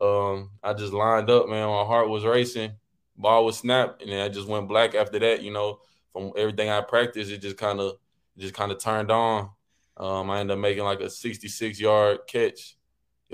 um, 0.00 0.50
I 0.62 0.72
just 0.74 0.92
lined 0.92 1.30
up, 1.30 1.48
man. 1.48 1.68
My 1.68 1.84
heart 1.84 2.08
was 2.08 2.24
racing, 2.24 2.72
ball 3.16 3.44
was 3.44 3.58
snapped, 3.58 4.02
and 4.02 4.12
I 4.12 4.28
just 4.28 4.48
went 4.48 4.68
black 4.68 4.94
after 4.94 5.18
that. 5.18 5.42
You 5.42 5.52
know, 5.52 5.80
from 6.12 6.32
everything 6.36 6.68
I 6.70 6.80
practiced, 6.80 7.30
it 7.30 7.38
just 7.38 7.56
kind 7.56 7.80
of 7.80 7.96
just 8.38 8.54
kind 8.54 8.72
of 8.72 8.78
turned 8.78 9.10
on. 9.10 9.50
Um, 9.96 10.30
I 10.30 10.40
ended 10.40 10.56
up 10.56 10.60
making 10.60 10.84
like 10.84 11.00
a 11.00 11.10
66 11.10 11.78
yard 11.80 12.20
catch 12.26 12.76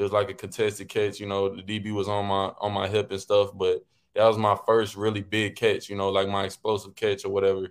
it 0.00 0.02
was 0.02 0.12
like 0.12 0.30
a 0.30 0.34
contested 0.34 0.88
catch. 0.88 1.20
You 1.20 1.26
know, 1.26 1.54
the 1.54 1.62
DB 1.62 1.92
was 1.92 2.08
on 2.08 2.26
my 2.26 2.52
on 2.58 2.72
my 2.72 2.88
hip 2.88 3.10
and 3.10 3.20
stuff, 3.20 3.50
but 3.54 3.84
that 4.14 4.24
was 4.24 4.38
my 4.38 4.56
first 4.66 4.96
really 4.96 5.20
big 5.20 5.56
catch. 5.56 5.88
You 5.88 5.96
know, 5.96 6.08
like 6.08 6.28
my 6.28 6.44
explosive 6.44 6.94
catch 6.94 7.24
or 7.24 7.30
whatever. 7.30 7.68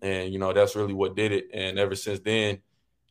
And 0.00 0.32
you 0.32 0.38
know, 0.38 0.52
that's 0.52 0.76
really 0.76 0.94
what 0.94 1.16
did 1.16 1.32
it. 1.32 1.46
And 1.52 1.78
ever 1.78 1.96
since 1.96 2.20
then, 2.20 2.58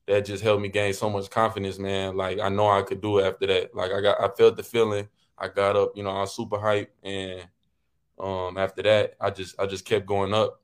that 0.08 0.26
just 0.26 0.44
helped 0.44 0.62
me 0.62 0.70
gain 0.70 0.94
so 0.94 1.10
much 1.10 1.30
confidence, 1.30 1.80
man. 1.80 2.16
Like 2.16 2.40
I 2.40 2.50
know 2.50 2.70
I 2.70 2.84
could 2.84 3.02
do 3.02 3.20
it 3.20 3.26
after 3.26 3.48
that. 3.48 3.76
Like 3.76 3.92
I 3.92 4.02
got, 4.02 4.22
I 4.22 4.30
felt 4.30 4.58
the 4.58 4.64
feeling. 4.64 5.10
I 5.38 5.50
got 5.50 5.76
up, 5.76 5.92
you 5.96 6.04
know, 6.04 6.12
I 6.12 6.22
was 6.22 6.34
super 6.34 6.58
hype, 6.58 6.96
and 7.04 7.46
um, 8.18 8.58
after 8.58 8.82
that, 8.84 9.16
I 9.20 9.32
just, 9.32 9.60
I 9.60 9.66
just 9.66 9.84
kept 9.84 10.06
going 10.06 10.34
up. 10.34 10.62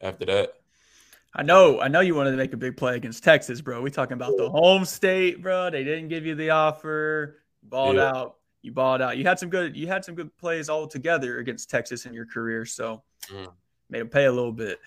After 0.00 0.24
that. 0.26 0.54
I 1.36 1.42
know, 1.42 1.80
I 1.80 1.88
know 1.88 2.00
you 2.00 2.14
wanted 2.14 2.30
to 2.30 2.36
make 2.36 2.52
a 2.52 2.56
big 2.56 2.76
play 2.76 2.94
against 2.96 3.24
Texas, 3.24 3.60
bro. 3.60 3.82
We 3.82 3.90
talking 3.90 4.14
about 4.14 4.36
the 4.36 4.48
home 4.48 4.84
state, 4.84 5.42
bro. 5.42 5.68
They 5.68 5.82
didn't 5.82 6.08
give 6.08 6.24
you 6.24 6.36
the 6.36 6.50
offer. 6.50 7.38
You 7.62 7.68
balled 7.68 7.96
yeah. 7.96 8.10
out. 8.10 8.36
You 8.62 8.72
balled 8.72 9.02
out. 9.02 9.18
You 9.18 9.24
had 9.24 9.38
some 9.38 9.50
good. 9.50 9.76
You 9.76 9.88
had 9.88 10.04
some 10.04 10.14
good 10.14 10.34
plays 10.38 10.68
all 10.68 10.86
together 10.86 11.38
against 11.38 11.68
Texas 11.68 12.06
in 12.06 12.14
your 12.14 12.24
career, 12.24 12.64
so 12.64 13.02
mm. 13.28 13.48
made 13.90 14.00
them 14.00 14.08
pay 14.08 14.26
a 14.26 14.32
little 14.32 14.52
bit. 14.52 14.80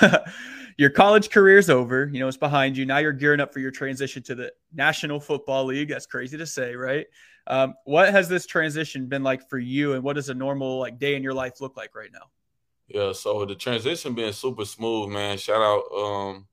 your 0.78 0.88
college 0.88 1.28
career's 1.28 1.68
over. 1.68 2.08
You 2.10 2.20
know 2.20 2.28
it's 2.28 2.36
behind 2.36 2.76
you. 2.76 2.86
Now 2.86 2.98
you're 2.98 3.12
gearing 3.12 3.40
up 3.40 3.52
for 3.52 3.58
your 3.58 3.70
transition 3.70 4.22
to 4.22 4.34
the 4.34 4.52
National 4.72 5.20
Football 5.20 5.66
League. 5.66 5.88
That's 5.88 6.06
crazy 6.06 6.38
to 6.38 6.46
say, 6.46 6.74
right? 6.74 7.06
Um, 7.48 7.74
what 7.84 8.10
has 8.10 8.28
this 8.28 8.46
transition 8.46 9.08
been 9.08 9.22
like 9.22 9.48
for 9.50 9.58
you, 9.58 9.94
and 9.94 10.02
what 10.02 10.14
does 10.14 10.28
a 10.28 10.34
normal 10.34 10.78
like 10.78 10.98
day 10.98 11.14
in 11.14 11.22
your 11.22 11.34
life 11.34 11.60
look 11.60 11.76
like 11.76 11.94
right 11.94 12.10
now? 12.12 12.30
Yeah, 12.88 13.12
so 13.12 13.44
the 13.44 13.54
transition 13.54 14.14
being 14.14 14.32
super 14.32 14.64
smooth, 14.64 15.10
man. 15.10 15.36
Shout 15.38 15.60
out 15.60 15.84
um 15.94 16.46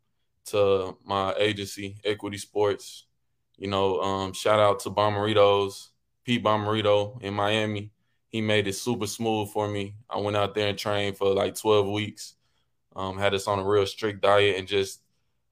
to 0.48 0.98
my 1.06 1.34
agency, 1.38 1.98
Equity 2.04 2.38
Sports. 2.38 3.06
You 3.58 3.70
know, 3.70 4.02
um, 4.02 4.34
shout 4.34 4.60
out 4.60 4.80
to 4.82 4.90
Bommaritos, 4.90 5.90
Pete 6.26 6.44
Bommarito 6.44 7.22
in 7.22 7.34
Miami. 7.34 7.92
He 8.30 8.42
made 8.42 8.68
it 8.68 8.74
super 8.74 9.08
smooth 9.08 9.50
for 9.52 9.68
me. 9.70 9.96
I 10.09 10.19
went 10.19 10.36
out 10.38 10.54
there 10.56 10.68
and 10.68 10.78
trained 10.78 11.18
for 11.18 11.33
like 11.33 11.56
12 11.56 11.88
weeks. 11.88 12.36
Um, 12.95 13.18
had 13.18 13.33
us 13.33 13.48
on 13.48 13.59
a 13.59 13.64
real 13.64 13.86
strict 13.86 14.21
diet 14.21 14.57
and 14.57 14.68
just 14.68 15.02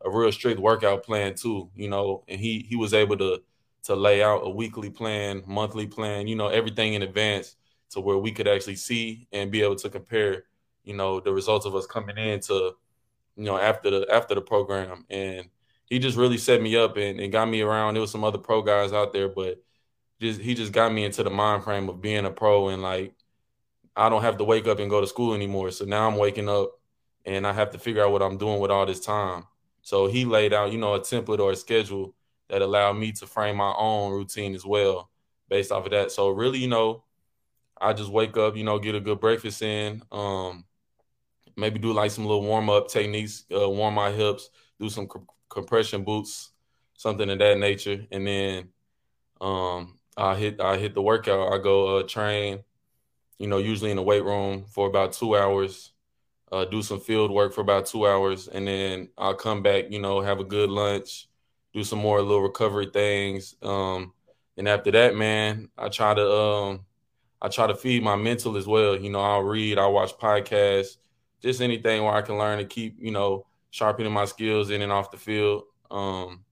a 0.04 0.10
real 0.10 0.32
strict 0.32 0.60
workout 0.60 1.04
plan 1.04 1.36
too, 1.36 1.70
you 1.76 1.90
know, 1.90 2.24
and 2.28 2.40
he 2.40 2.66
he 2.70 2.76
was 2.76 2.94
able 2.94 3.18
to 3.18 3.42
to 3.84 3.96
lay 3.96 4.24
out 4.24 4.42
a 4.46 4.50
weekly 4.50 4.90
plan, 4.90 5.44
monthly 5.46 5.88
plan, 5.88 6.28
you 6.28 6.36
know, 6.36 6.48
everything 6.48 6.94
in 6.94 7.02
advance 7.02 7.56
to 7.92 8.00
where 8.00 8.18
we 8.18 8.32
could 8.32 8.48
actually 8.48 8.76
see 8.78 9.28
and 9.34 9.52
be 9.52 9.62
able 9.62 9.76
to 9.76 9.90
compare 9.90 10.46
you 10.84 10.96
know, 10.96 11.20
the 11.20 11.34
results 11.34 11.66
of 11.66 11.76
us 11.76 11.86
coming 11.86 12.18
in 12.18 12.40
to, 12.42 12.76
you 13.36 13.44
know, 13.44 13.58
after 13.58 13.90
the 13.90 14.08
after 14.12 14.36
the 14.36 14.42
program. 14.42 15.06
And 15.10 15.50
he 15.86 16.00
just 16.00 16.18
really 16.18 16.38
set 16.38 16.62
me 16.62 16.76
up 16.76 16.98
and, 16.98 17.20
and 17.20 17.32
got 17.32 17.48
me 17.48 17.62
around. 17.62 17.94
There 17.94 18.02
was 18.02 18.12
some 18.12 18.24
other 18.24 18.38
pro 18.38 18.62
guys 18.62 18.94
out 18.94 19.14
there, 19.14 19.30
but 19.30 19.64
just 20.20 20.42
he 20.42 20.56
just 20.56 20.72
got 20.72 20.94
me 20.94 21.06
into 21.06 21.24
the 21.24 21.30
mind 21.30 21.64
frame 21.64 21.90
of 21.90 22.02
being 22.02 22.26
a 22.26 22.32
pro 22.32 22.70
and 22.70 22.82
like 22.82 23.14
I 23.96 24.10
don't 24.10 24.24
have 24.24 24.38
to 24.38 24.44
wake 24.44 24.68
up 24.68 24.80
and 24.80 24.90
go 24.90 25.02
to 25.02 25.08
school 25.08 25.34
anymore. 25.34 25.72
So 25.72 25.86
now 25.86 26.08
I'm 26.08 26.18
waking 26.18 26.50
up 26.50 26.72
and 27.26 27.46
I 27.46 27.54
have 27.54 27.72
to 27.72 27.80
figure 27.80 28.04
out 28.04 28.12
what 28.12 28.24
I'm 28.24 28.38
doing 28.38 28.60
with 28.60 28.72
all 28.72 28.86
this 28.86 29.00
time. 29.00 29.46
So 29.82 30.08
he 30.08 30.26
laid 30.26 30.54
out, 30.54 30.72
you 30.72 30.78
know, 30.78 30.96
a 30.96 31.00
template 31.00 31.40
or 31.40 31.52
a 31.52 31.56
schedule 31.56 32.16
that 32.50 32.62
allowed 32.62 32.94
me 32.94 33.12
to 33.14 33.28
frame 33.28 33.58
my 33.58 33.74
own 33.78 34.12
routine 34.12 34.56
as 34.56 34.66
well 34.66 35.10
based 35.50 35.72
off 35.72 35.86
of 35.86 35.92
that. 35.92 36.12
So 36.12 36.30
really, 36.30 36.60
you 36.60 36.68
know, 36.68 37.04
I 37.80 37.94
just 37.94 38.10
wake 38.10 38.38
up, 38.38 38.56
you 38.56 38.64
know, 38.64 38.80
get 38.80 38.96
a 38.96 39.00
good 39.00 39.20
breakfast 39.20 39.62
in, 39.62 40.02
um, 40.12 40.66
maybe 41.56 41.80
do 41.80 41.94
like 41.94 42.12
some 42.12 42.26
little 42.26 42.44
warm 42.44 42.70
up 42.70 42.88
techniques, 42.88 43.46
uh, 43.56 43.70
warm 43.70 43.96
my 43.96 44.12
hips, 44.12 44.50
do 44.80 44.90
some 44.90 45.08
compression 45.50 46.04
boots, 46.04 46.52
something 46.98 47.30
of 47.30 47.40
that 47.40 47.58
nature, 47.58 48.06
and 48.12 48.28
then 48.28 48.70
um, 49.42 50.00
I 50.18 50.36
hit 50.36 50.62
I 50.62 50.78
hit 50.78 50.94
the 50.94 51.02
workout. 51.02 51.54
I 51.54 51.58
go 51.60 51.98
uh, 51.98 52.04
train, 52.04 52.64
you 53.40 53.48
know, 53.48 53.58
usually 53.58 53.92
in 53.92 53.98
the 53.98 54.04
weight 54.04 54.24
room 54.24 54.66
for 54.66 54.88
about 54.88 55.14
two 55.14 55.36
hours. 55.38 55.92
Uh, 56.52 56.66
do 56.66 56.84
some 56.84 57.00
field 57.00 57.32
work 57.32 57.54
for 57.54 57.62
about 57.62 57.88
two 57.88 58.08
hours, 58.08 58.48
and 58.48 58.68
then 58.68 59.10
I'll 59.18 59.34
come 59.36 59.64
back. 59.64 59.86
You 59.90 60.00
know, 60.00 60.22
have 60.22 60.40
a 60.40 60.44
good 60.44 60.70
lunch, 60.70 61.28
do 61.74 61.84
some 61.84 62.00
more 62.00 62.22
little 62.22 62.44
recovery 62.44 62.90
things, 62.94 63.56
um, 63.64 64.14
and 64.58 64.68
after 64.68 64.92
that, 64.92 65.16
man, 65.16 65.70
I 65.78 65.90
try 65.90 66.14
to 66.14 66.32
um, 66.32 66.86
I 67.42 67.50
try 67.50 67.68
to 67.68 67.76
feed 67.76 68.04
my 68.04 68.16
mental 68.16 68.56
as 68.58 68.68
well. 68.68 68.96
You 68.98 69.10
know, 69.10 69.22
I'll 69.22 69.44
read, 69.44 69.80
I'll 69.80 69.94
watch 69.94 70.18
podcasts, 70.18 70.98
just 71.44 71.62
anything 71.62 72.04
where 72.04 72.14
I 72.14 72.22
can 72.24 72.38
learn 72.38 72.58
to 72.60 72.66
keep, 72.66 72.98
you 73.00 73.12
know, 73.12 73.46
sharpening 73.70 74.12
my 74.14 74.26
skills 74.26 74.70
in 74.72 74.82
and 74.82 74.92
off 74.92 75.12
the 75.12 75.18
field. 75.18 75.64
Um, 75.92 76.46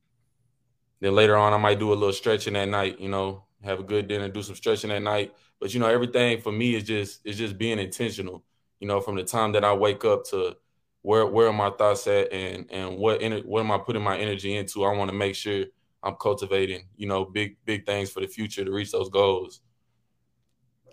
then 0.99 1.15
later 1.15 1.35
on, 1.35 1.53
I 1.53 1.57
might 1.57 1.79
do 1.79 1.91
a 1.91 1.95
little 1.95 2.13
stretching 2.13 2.55
at 2.55 2.69
night, 2.69 2.99
you 2.99 3.09
know, 3.09 3.45
have 3.63 3.79
a 3.79 3.83
good 3.83 4.07
dinner, 4.07 4.29
do 4.29 4.43
some 4.43 4.55
stretching 4.55 4.91
at 4.91 5.01
night. 5.01 5.33
But 5.59 5.73
you 5.73 5.79
know, 5.79 5.87
everything 5.87 6.41
for 6.41 6.51
me 6.51 6.75
is 6.75 6.83
just 6.83 7.21
is 7.25 7.37
just 7.37 7.57
being 7.57 7.79
intentional. 7.79 8.43
You 8.79 8.87
know, 8.87 8.99
from 9.01 9.15
the 9.15 9.23
time 9.23 9.51
that 9.53 9.63
I 9.63 9.73
wake 9.73 10.05
up 10.05 10.25
to 10.25 10.57
where 11.01 11.25
where 11.25 11.47
are 11.47 11.53
my 11.53 11.71
thoughts 11.71 12.07
at 12.07 12.31
and 12.31 12.65
and 12.71 12.97
what 12.97 13.21
ener- 13.21 13.45
what 13.45 13.61
am 13.61 13.71
I 13.71 13.77
putting 13.77 14.03
my 14.03 14.17
energy 14.17 14.55
into? 14.55 14.83
I 14.83 14.95
want 14.95 15.09
to 15.09 15.17
make 15.17 15.35
sure 15.35 15.65
I'm 16.03 16.15
cultivating, 16.15 16.87
you 16.97 17.07
know, 17.07 17.25
big 17.25 17.57
big 17.65 17.85
things 17.85 18.11
for 18.11 18.19
the 18.19 18.27
future 18.27 18.65
to 18.65 18.71
reach 18.71 18.91
those 18.91 19.09
goals. 19.09 19.61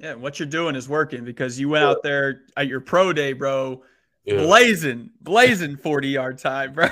Yeah, 0.01 0.15
what 0.15 0.39
you're 0.39 0.49
doing 0.49 0.77
is 0.77 0.89
working 0.89 1.25
because 1.25 1.59
you 1.59 1.69
went 1.69 1.85
out 1.85 2.03
there 2.03 2.43
at 2.57 2.69
your 2.69 2.81
pro 2.81 3.13
day, 3.13 3.33
bro, 3.33 3.83
Yeah. 4.25 4.37
blazing, 4.37 5.11
blazing 5.21 5.77
40 5.77 6.09
yard 6.09 6.39
time, 6.39 6.73
bro. 6.75 6.89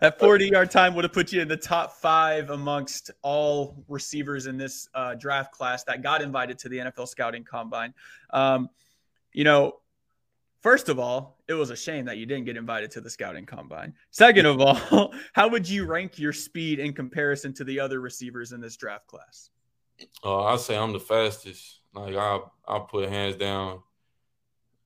that 0.00 0.16
40 0.18 0.48
yard 0.48 0.70
time 0.70 0.94
would 0.94 1.04
have 1.04 1.12
put 1.12 1.32
you 1.32 1.40
in 1.40 1.48
the 1.48 1.56
top 1.56 1.92
five 1.94 2.50
amongst 2.50 3.10
all 3.22 3.82
receivers 3.88 4.46
in 4.46 4.58
this 4.58 4.88
uh, 4.94 5.14
draft 5.14 5.52
class 5.52 5.84
that 5.84 6.02
got 6.02 6.20
invited 6.22 6.58
to 6.58 6.68
the 6.68 6.78
NFL 6.78 7.08
scouting 7.08 7.44
combine. 7.44 7.94
Um, 8.30 8.68
you 9.32 9.44
know, 9.44 9.80
first 10.60 10.88
of 10.88 10.98
all, 10.98 11.38
it 11.48 11.54
was 11.54 11.70
a 11.70 11.76
shame 11.76 12.04
that 12.06 12.18
you 12.18 12.26
didn't 12.26 12.44
get 12.44 12.56
invited 12.56 12.90
to 12.92 13.00
the 13.00 13.08
scouting 13.08 13.46
combine. 13.46 13.94
Second 14.10 14.44
of 14.46 14.60
all, 14.60 15.14
how 15.32 15.48
would 15.48 15.66
you 15.68 15.86
rank 15.86 16.18
your 16.18 16.32
speed 16.32 16.80
in 16.80 16.92
comparison 16.92 17.52
to 17.54 17.64
the 17.64 17.80
other 17.80 18.00
receivers 18.00 18.52
in 18.52 18.60
this 18.60 18.76
draft 18.76 19.06
class? 19.06 19.50
Uh, 20.22 20.44
I 20.44 20.56
say 20.56 20.76
I'm 20.76 20.92
the 20.92 21.00
fastest. 21.00 21.80
Like 21.96 22.14
I 22.16 22.40
I 22.66 22.78
put 22.80 23.08
hands 23.08 23.36
down. 23.36 23.82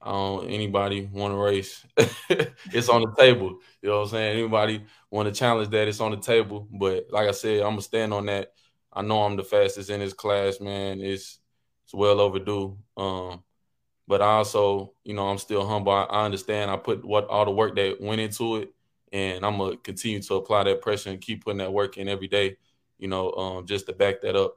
I 0.03 0.13
don't 0.13 0.49
anybody 0.49 1.09
want 1.13 1.33
to 1.35 1.37
race. 1.37 1.85
it's 2.73 2.89
on 2.89 3.03
the 3.03 3.15
table. 3.19 3.59
You 3.83 3.91
know 3.91 3.99
what 3.99 4.05
I'm 4.05 4.09
saying? 4.11 4.39
Anybody 4.39 4.85
want 5.11 5.29
to 5.29 5.39
challenge 5.39 5.69
that? 5.71 5.89
It's 5.89 6.01
on 6.01 6.13
the 6.13 6.17
table. 6.17 6.67
But 6.71 7.07
like 7.11 7.29
I 7.29 7.33
said, 7.33 7.59
I'm 7.61 7.73
gonna 7.73 7.83
stand 7.83 8.15
on 8.15 8.27
that. 8.27 8.53
I 8.93 9.03
know 9.03 9.23
I'm 9.23 9.37
the 9.37 9.45
fastest 9.45 9.91
in 9.91 10.01
this 10.01 10.15
class, 10.15 10.59
man. 10.61 11.01
It's 11.01 11.39
it's 11.85 11.93
well 11.95 12.21
overdue. 12.21 12.79
Um, 12.97 13.43
but 14.09 14.23
I 14.23 14.27
also, 14.33 14.95
you 15.05 15.15
know, 15.15 15.29
I'm 15.29 15.39
still 15.39 15.67
humble. 15.67 15.93
I, 15.93 16.05
I 16.05 16.25
understand 16.25 16.71
I 16.71 16.77
put 16.77 17.05
what 17.05 17.29
all 17.29 17.45
the 17.45 17.51
work 17.53 17.77
that 17.77 18.01
went 18.01 18.21
into 18.21 18.57
it, 18.57 18.75
and 19.13 19.45
I'm 19.45 19.59
gonna 19.59 19.77
continue 19.79 20.23
to 20.23 20.35
apply 20.37 20.65
that 20.65 20.83
pressure 20.83 21.11
and 21.11 21.21
keep 21.21 21.45
putting 21.45 21.59
that 21.59 21.73
work 21.73 21.99
in 21.99 22.09
every 22.09 22.29
day. 22.29 22.57
You 22.99 23.09
know, 23.09 23.33
um, 23.33 23.67
just 23.67 23.87
to 23.87 23.93
back 23.93 24.23
that 24.23 24.37
up. 24.37 24.57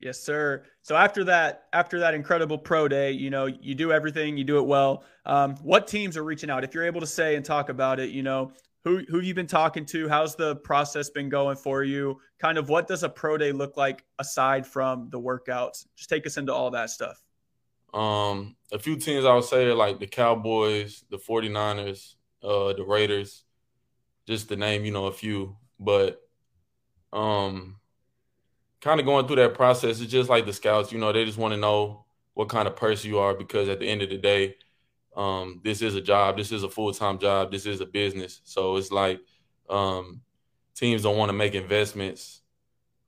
Yes, 0.00 0.20
sir. 0.20 0.62
So 0.82 0.94
after 0.94 1.24
that, 1.24 1.64
after 1.72 1.98
that 2.00 2.14
incredible 2.14 2.56
pro 2.56 2.86
day, 2.86 3.10
you 3.10 3.30
know, 3.30 3.46
you 3.46 3.74
do 3.74 3.90
everything, 3.90 4.36
you 4.36 4.44
do 4.44 4.58
it 4.58 4.66
well. 4.66 5.02
Um, 5.26 5.56
what 5.56 5.88
teams 5.88 6.16
are 6.16 6.22
reaching 6.22 6.50
out? 6.50 6.62
If 6.62 6.72
you're 6.72 6.86
able 6.86 7.00
to 7.00 7.06
say 7.06 7.34
and 7.34 7.44
talk 7.44 7.68
about 7.68 7.98
it, 7.98 8.10
you 8.10 8.22
know, 8.22 8.52
who 8.84 9.02
who 9.08 9.16
have 9.16 9.24
you 9.24 9.34
been 9.34 9.48
talking 9.48 9.84
to? 9.86 10.08
How's 10.08 10.36
the 10.36 10.56
process 10.56 11.10
been 11.10 11.28
going 11.28 11.56
for 11.56 11.82
you? 11.82 12.20
Kind 12.38 12.58
of 12.58 12.68
what 12.68 12.86
does 12.86 13.02
a 13.02 13.08
pro 13.08 13.36
day 13.36 13.50
look 13.50 13.76
like 13.76 14.04
aside 14.20 14.66
from 14.66 15.10
the 15.10 15.20
workouts? 15.20 15.84
Just 15.96 16.08
take 16.08 16.26
us 16.26 16.36
into 16.36 16.54
all 16.54 16.70
that 16.70 16.90
stuff. 16.90 17.20
Um, 17.92 18.54
a 18.70 18.78
few 18.78 18.96
teams 18.96 19.24
I 19.24 19.34
would 19.34 19.44
say 19.44 19.72
like 19.72 19.98
the 19.98 20.06
Cowboys, 20.06 21.04
the 21.10 21.18
49ers, 21.18 22.14
uh, 22.42 22.72
the 22.74 22.84
Raiders, 22.86 23.44
just 24.26 24.48
to 24.50 24.56
name, 24.56 24.84
you 24.84 24.92
know, 24.92 25.06
a 25.06 25.12
few. 25.12 25.56
But 25.80 26.22
um 27.12 27.76
kind 28.80 29.00
of 29.00 29.06
going 29.06 29.26
through 29.26 29.36
that 29.36 29.54
process, 29.54 30.00
it's 30.00 30.10
just 30.10 30.30
like 30.30 30.46
the 30.46 30.52
scouts, 30.52 30.92
you 30.92 30.98
know, 30.98 31.12
they 31.12 31.24
just 31.24 31.38
want 31.38 31.52
to 31.52 31.60
know 31.60 32.04
what 32.34 32.48
kind 32.48 32.68
of 32.68 32.76
person 32.76 33.10
you 33.10 33.18
are 33.18 33.34
because 33.34 33.68
at 33.68 33.80
the 33.80 33.88
end 33.88 34.02
of 34.02 34.10
the 34.10 34.18
day, 34.18 34.56
um, 35.16 35.60
this 35.64 35.82
is 35.82 35.94
a 35.96 36.00
job, 36.00 36.36
this 36.36 36.52
is 36.52 36.62
a 36.62 36.68
full-time 36.68 37.18
job, 37.18 37.50
this 37.50 37.66
is 37.66 37.80
a 37.80 37.86
business. 37.86 38.40
So 38.44 38.76
it's 38.76 38.92
like 38.92 39.20
um 39.68 40.22
teams 40.74 41.02
don't 41.02 41.16
want 41.16 41.28
to 41.28 41.34
make 41.34 41.54
investments 41.54 42.40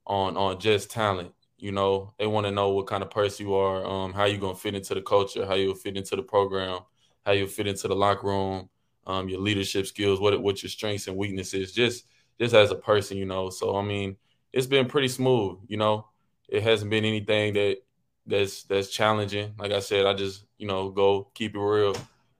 on 0.05 0.37
on 0.37 0.59
just 0.59 0.91
talent 0.91 1.31
you 1.57 1.71
know 1.71 2.13
they 2.17 2.27
want 2.27 2.45
to 2.45 2.51
know 2.51 2.69
what 2.69 2.87
kind 2.87 3.03
of 3.03 3.09
person 3.09 3.45
you 3.45 3.53
are 3.53 3.85
um, 3.85 4.11
how 4.11 4.25
you 4.25 4.37
gonna 4.37 4.55
fit 4.55 4.75
into 4.75 4.93
the 4.93 5.01
culture 5.01 5.45
how 5.45 5.53
you'll 5.53 5.75
fit 5.75 5.95
into 5.95 6.15
the 6.15 6.23
program 6.23 6.79
how 7.25 7.31
you'll 7.31 7.47
fit 7.47 7.67
into 7.67 7.87
the 7.87 7.95
locker 7.95 8.27
room 8.27 8.69
um, 9.07 9.29
your 9.29 9.39
leadership 9.39 9.85
skills 9.87 10.19
what 10.19 10.39
what 10.41 10.61
your 10.61 10.69
strengths 10.69 11.07
and 11.07 11.15
weaknesses 11.15 11.71
just 11.71 12.05
just 12.39 12.53
as 12.53 12.71
a 12.71 12.75
person 12.75 13.15
you 13.15 13.25
know 13.25 13.49
so 13.49 13.75
i 13.75 13.81
mean 13.81 14.17
it's 14.53 14.67
been 14.67 14.87
pretty 14.87 15.07
smooth 15.07 15.57
you 15.67 15.77
know 15.77 16.07
it 16.49 16.63
hasn't 16.63 16.91
been 16.91 17.05
anything 17.05 17.53
that 17.53 17.77
that's 18.25 18.63
that's 18.63 18.89
challenging 18.89 19.53
like 19.57 19.71
i 19.71 19.79
said 19.79 20.05
i 20.05 20.13
just 20.13 20.45
you 20.57 20.67
know 20.67 20.89
go 20.89 21.29
keep 21.33 21.55
it 21.55 21.59
real 21.59 21.95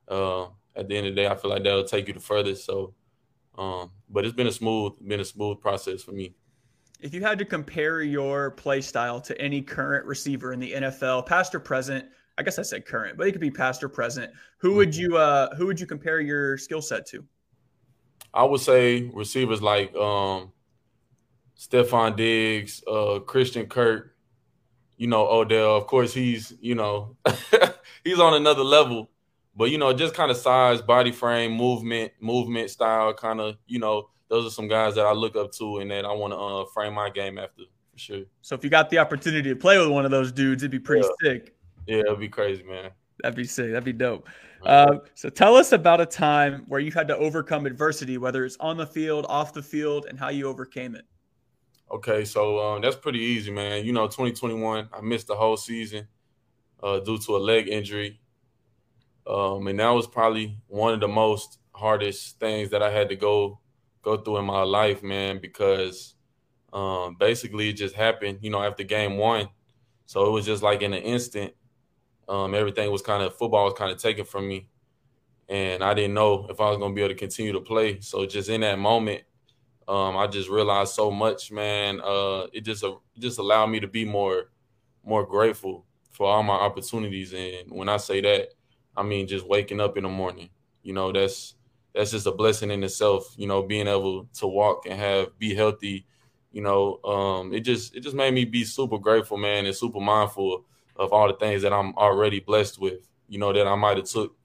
uh, 0.09 0.45
at 0.75 0.87
the 0.87 0.97
end 0.97 1.07
of 1.07 1.15
the 1.15 1.21
day 1.21 1.27
i 1.27 1.35
feel 1.35 1.51
like 1.51 1.63
that'll 1.63 1.83
take 1.83 2.07
you 2.07 2.13
the 2.13 2.19
furthest 2.19 2.65
so 2.65 2.93
um, 3.57 3.91
but 4.09 4.25
it's 4.25 4.35
been 4.35 4.47
a 4.47 4.51
smooth 4.51 4.93
been 5.07 5.19
a 5.19 5.25
smooth 5.25 5.59
process 5.59 6.01
for 6.03 6.11
me 6.11 6.33
If 7.01 7.13
you 7.13 7.21
had 7.21 7.37
to 7.39 7.45
compare 7.45 8.01
your 8.01 8.51
play 8.51 8.81
style 8.81 9.19
to 9.21 9.39
any 9.41 9.61
current 9.61 10.05
receiver 10.05 10.53
in 10.53 10.59
the 10.59 10.71
NFL, 10.73 11.25
past 11.25 11.55
or 11.55 11.59
present, 11.59 12.05
I 12.37 12.43
guess 12.43 12.59
I 12.59 12.63
said 12.63 12.85
current, 12.85 13.17
but 13.17 13.27
it 13.27 13.31
could 13.33 13.41
be 13.41 13.51
past 13.51 13.83
or 13.83 13.89
present. 13.89 14.31
Who 14.59 14.75
would 14.75 14.95
you 14.95 15.17
uh 15.17 15.55
who 15.55 15.65
would 15.67 15.79
you 15.79 15.87
compare 15.87 16.19
your 16.21 16.57
skill 16.57 16.81
set 16.81 17.05
to? 17.07 17.25
I 18.33 18.43
would 18.43 18.61
say 18.61 19.09
receivers 19.13 19.61
like 19.61 19.93
um 19.95 20.51
Stefon 21.61 22.15
Diggs, 22.15 22.83
uh 22.87 23.19
Christian 23.19 23.67
Kirk, 23.67 24.15
you 24.97 25.05
know, 25.05 25.27
Odell. 25.27 25.77
Of 25.77 25.85
course, 25.85 26.11
he's, 26.11 26.53
you 26.59 26.73
know, 26.73 27.15
he's 28.03 28.19
on 28.19 28.33
another 28.33 28.63
level. 28.63 29.11
But 29.55 29.69
you 29.69 29.77
know, 29.77 29.93
just 29.93 30.15
kind 30.15 30.31
of 30.31 30.37
size, 30.37 30.81
body 30.81 31.11
frame, 31.11 31.51
movement, 31.51 32.13
movement 32.19 32.71
style, 32.71 33.13
kind 33.13 33.39
of, 33.39 33.57
you 33.67 33.77
know, 33.77 34.09
those 34.27 34.47
are 34.47 34.49
some 34.49 34.67
guys 34.67 34.95
that 34.95 35.05
I 35.05 35.11
look 35.11 35.35
up 35.35 35.51
to 35.53 35.77
and 35.77 35.91
that 35.91 36.03
I 36.03 36.11
want 36.13 36.33
to 36.33 36.37
uh, 36.37 36.65
frame 36.73 36.95
my 36.95 37.11
game 37.11 37.37
after 37.37 37.63
for 37.91 37.99
sure. 37.99 38.23
So 38.41 38.55
if 38.55 38.63
you 38.63 38.71
got 38.71 38.89
the 38.89 38.97
opportunity 38.97 39.49
to 39.49 39.55
play 39.55 39.77
with 39.77 39.89
one 39.89 40.03
of 40.03 40.09
those 40.09 40.31
dudes, 40.31 40.63
it'd 40.63 40.71
be 40.71 40.79
pretty 40.79 41.07
sick. 41.21 41.53
Yeah, 41.85 41.97
it'd 41.97 42.19
be 42.19 42.29
crazy, 42.29 42.63
man. 42.63 42.89
That'd 43.21 43.35
be 43.35 43.43
sick. 43.43 43.67
That'd 43.67 43.83
be 43.83 43.93
dope. 43.93 44.27
Uh, 44.63 44.97
so 45.13 45.29
tell 45.29 45.55
us 45.55 45.73
about 45.73 46.01
a 46.01 46.05
time 46.07 46.63
where 46.67 46.79
you 46.79 46.91
had 46.91 47.07
to 47.09 47.17
overcome 47.17 47.67
adversity, 47.67 48.17
whether 48.17 48.45
it's 48.45 48.57
on 48.59 48.77
the 48.77 48.87
field, 48.87 49.27
off 49.29 49.53
the 49.53 49.61
field, 49.61 50.07
and 50.09 50.17
how 50.17 50.29
you 50.29 50.47
overcame 50.47 50.95
it. 50.95 51.05
Okay, 51.91 52.23
so 52.23 52.59
um, 52.59 52.81
that's 52.81 52.95
pretty 52.95 53.19
easy, 53.19 53.51
man. 53.51 53.85
You 53.85 53.91
know, 53.91 54.07
2021, 54.07 54.89
I 54.93 55.01
missed 55.01 55.27
the 55.27 55.35
whole 55.35 55.57
season 55.57 56.07
uh, 56.83 56.99
due 56.99 57.17
to 57.19 57.35
a 57.35 57.39
leg 57.39 57.67
injury. 57.67 58.21
Um, 59.27 59.67
and 59.67 59.79
that 59.79 59.89
was 59.89 60.07
probably 60.07 60.57
one 60.67 60.93
of 60.93 60.99
the 60.99 61.07
most 61.07 61.59
hardest 61.73 62.39
things 62.39 62.69
that 62.71 62.81
I 62.81 62.89
had 62.89 63.09
to 63.09 63.15
go 63.15 63.59
go 64.01 64.17
through 64.17 64.37
in 64.37 64.45
my 64.45 64.63
life, 64.63 65.03
man, 65.03 65.39
because 65.39 66.15
um, 66.73 67.15
basically 67.19 67.69
it 67.69 67.73
just 67.73 67.95
happened, 67.95 68.39
you 68.41 68.49
know, 68.49 68.63
after 68.63 68.83
game 68.83 69.17
one. 69.17 69.49
So 70.07 70.27
it 70.27 70.31
was 70.31 70.45
just 70.45 70.63
like 70.63 70.81
in 70.81 70.93
an 70.93 71.03
instant, 71.03 71.53
um, 72.29 72.55
everything 72.55 72.91
was 72.91 73.01
kind 73.01 73.23
of 73.23 73.35
football 73.37 73.65
was 73.65 73.75
kind 73.75 73.91
of 73.91 73.99
taken 73.99 74.25
from 74.25 74.47
me, 74.47 74.69
and 75.49 75.83
I 75.83 75.93
didn't 75.93 76.15
know 76.15 76.47
if 76.49 76.61
I 76.61 76.69
was 76.69 76.77
going 76.77 76.91
to 76.93 76.95
be 76.95 77.01
able 77.01 77.13
to 77.13 77.19
continue 77.19 77.53
to 77.53 77.61
play. 77.61 77.99
So 78.01 78.25
just 78.25 78.49
in 78.49 78.61
that 78.61 78.79
moment, 78.79 79.23
um, 79.87 80.17
I 80.17 80.27
just 80.27 80.49
realized 80.49 80.93
so 80.93 81.11
much, 81.11 81.51
man. 81.51 82.01
Uh, 82.01 82.47
it 82.53 82.61
just 82.61 82.83
uh, 82.83 82.95
just 83.17 83.39
allowed 83.39 83.67
me 83.67 83.79
to 83.79 83.87
be 83.87 84.05
more 84.05 84.49
more 85.03 85.25
grateful 85.25 85.85
for 86.11 86.27
all 86.27 86.43
my 86.43 86.53
opportunities, 86.53 87.33
and 87.33 87.71
when 87.71 87.89
I 87.89 87.97
say 87.97 88.21
that, 88.21 88.49
I 88.95 89.03
mean 89.03 89.27
just 89.27 89.47
waking 89.47 89.81
up 89.81 89.97
in 89.97 90.03
the 90.03 90.09
morning. 90.09 90.49
You 90.83 90.93
know, 90.93 91.11
that's 91.11 91.55
that's 91.93 92.11
just 92.11 92.27
a 92.27 92.31
blessing 92.31 92.71
in 92.71 92.83
itself. 92.83 93.33
You 93.37 93.47
know, 93.47 93.63
being 93.63 93.87
able 93.87 94.25
to 94.35 94.47
walk 94.47 94.85
and 94.85 94.99
have 94.99 95.37
be 95.39 95.55
healthy. 95.55 96.05
You 96.51 96.61
know, 96.61 96.99
um, 97.03 97.53
it 97.53 97.61
just 97.61 97.95
it 97.95 98.01
just 98.01 98.15
made 98.15 98.33
me 98.33 98.45
be 98.45 98.63
super 98.63 98.97
grateful, 98.97 99.37
man, 99.37 99.65
and 99.65 99.75
super 99.75 99.99
mindful 99.99 100.65
of 100.95 101.13
all 101.13 101.27
the 101.27 101.33
things 101.33 101.61
that 101.63 101.73
I'm 101.73 101.95
already 101.95 102.39
blessed 102.39 102.79
with. 102.79 103.07
You 103.27 103.39
know, 103.39 103.53
that 103.53 103.67
I 103.67 103.75
might 103.75 103.97
have 103.97 104.05
took 104.05 104.35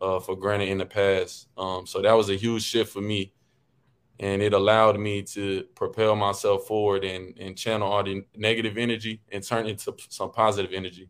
uh, 0.00 0.20
for 0.20 0.36
granted 0.36 0.68
in 0.68 0.78
the 0.78 0.86
past. 0.86 1.48
Um, 1.56 1.86
so 1.86 2.00
that 2.02 2.12
was 2.12 2.30
a 2.30 2.36
huge 2.36 2.62
shift 2.62 2.92
for 2.92 3.00
me, 3.00 3.32
and 4.20 4.42
it 4.42 4.52
allowed 4.52 4.98
me 4.98 5.22
to 5.22 5.64
propel 5.74 6.16
myself 6.16 6.66
forward 6.66 7.04
and 7.04 7.36
and 7.38 7.56
channel 7.56 7.90
all 7.90 8.02
the 8.02 8.24
negative 8.36 8.76
energy 8.76 9.20
and 9.30 9.42
turn 9.42 9.66
it 9.66 9.70
into 9.70 9.94
some 10.08 10.32
positive 10.32 10.72
energy. 10.72 11.08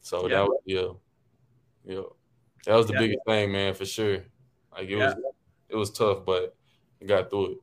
So 0.00 0.22
Yeah. 0.28 0.36
that 0.36 0.44
was 0.46 0.60
yeah, 0.64 0.88
yeah, 1.84 2.02
that 2.66 2.74
was 2.74 2.86
the 2.86 2.94
Yeah. 2.94 2.98
biggest 3.00 3.20
thing, 3.26 3.52
man, 3.52 3.74
for 3.74 3.84
sure. 3.84 4.24
Like 4.72 4.88
it 4.88 4.96
was 4.96 5.14
it 5.68 5.76
was 5.76 5.90
tough, 5.90 6.24
but 6.24 6.54
I 7.02 7.04
got 7.06 7.28
through 7.30 7.52
it. 7.52 7.58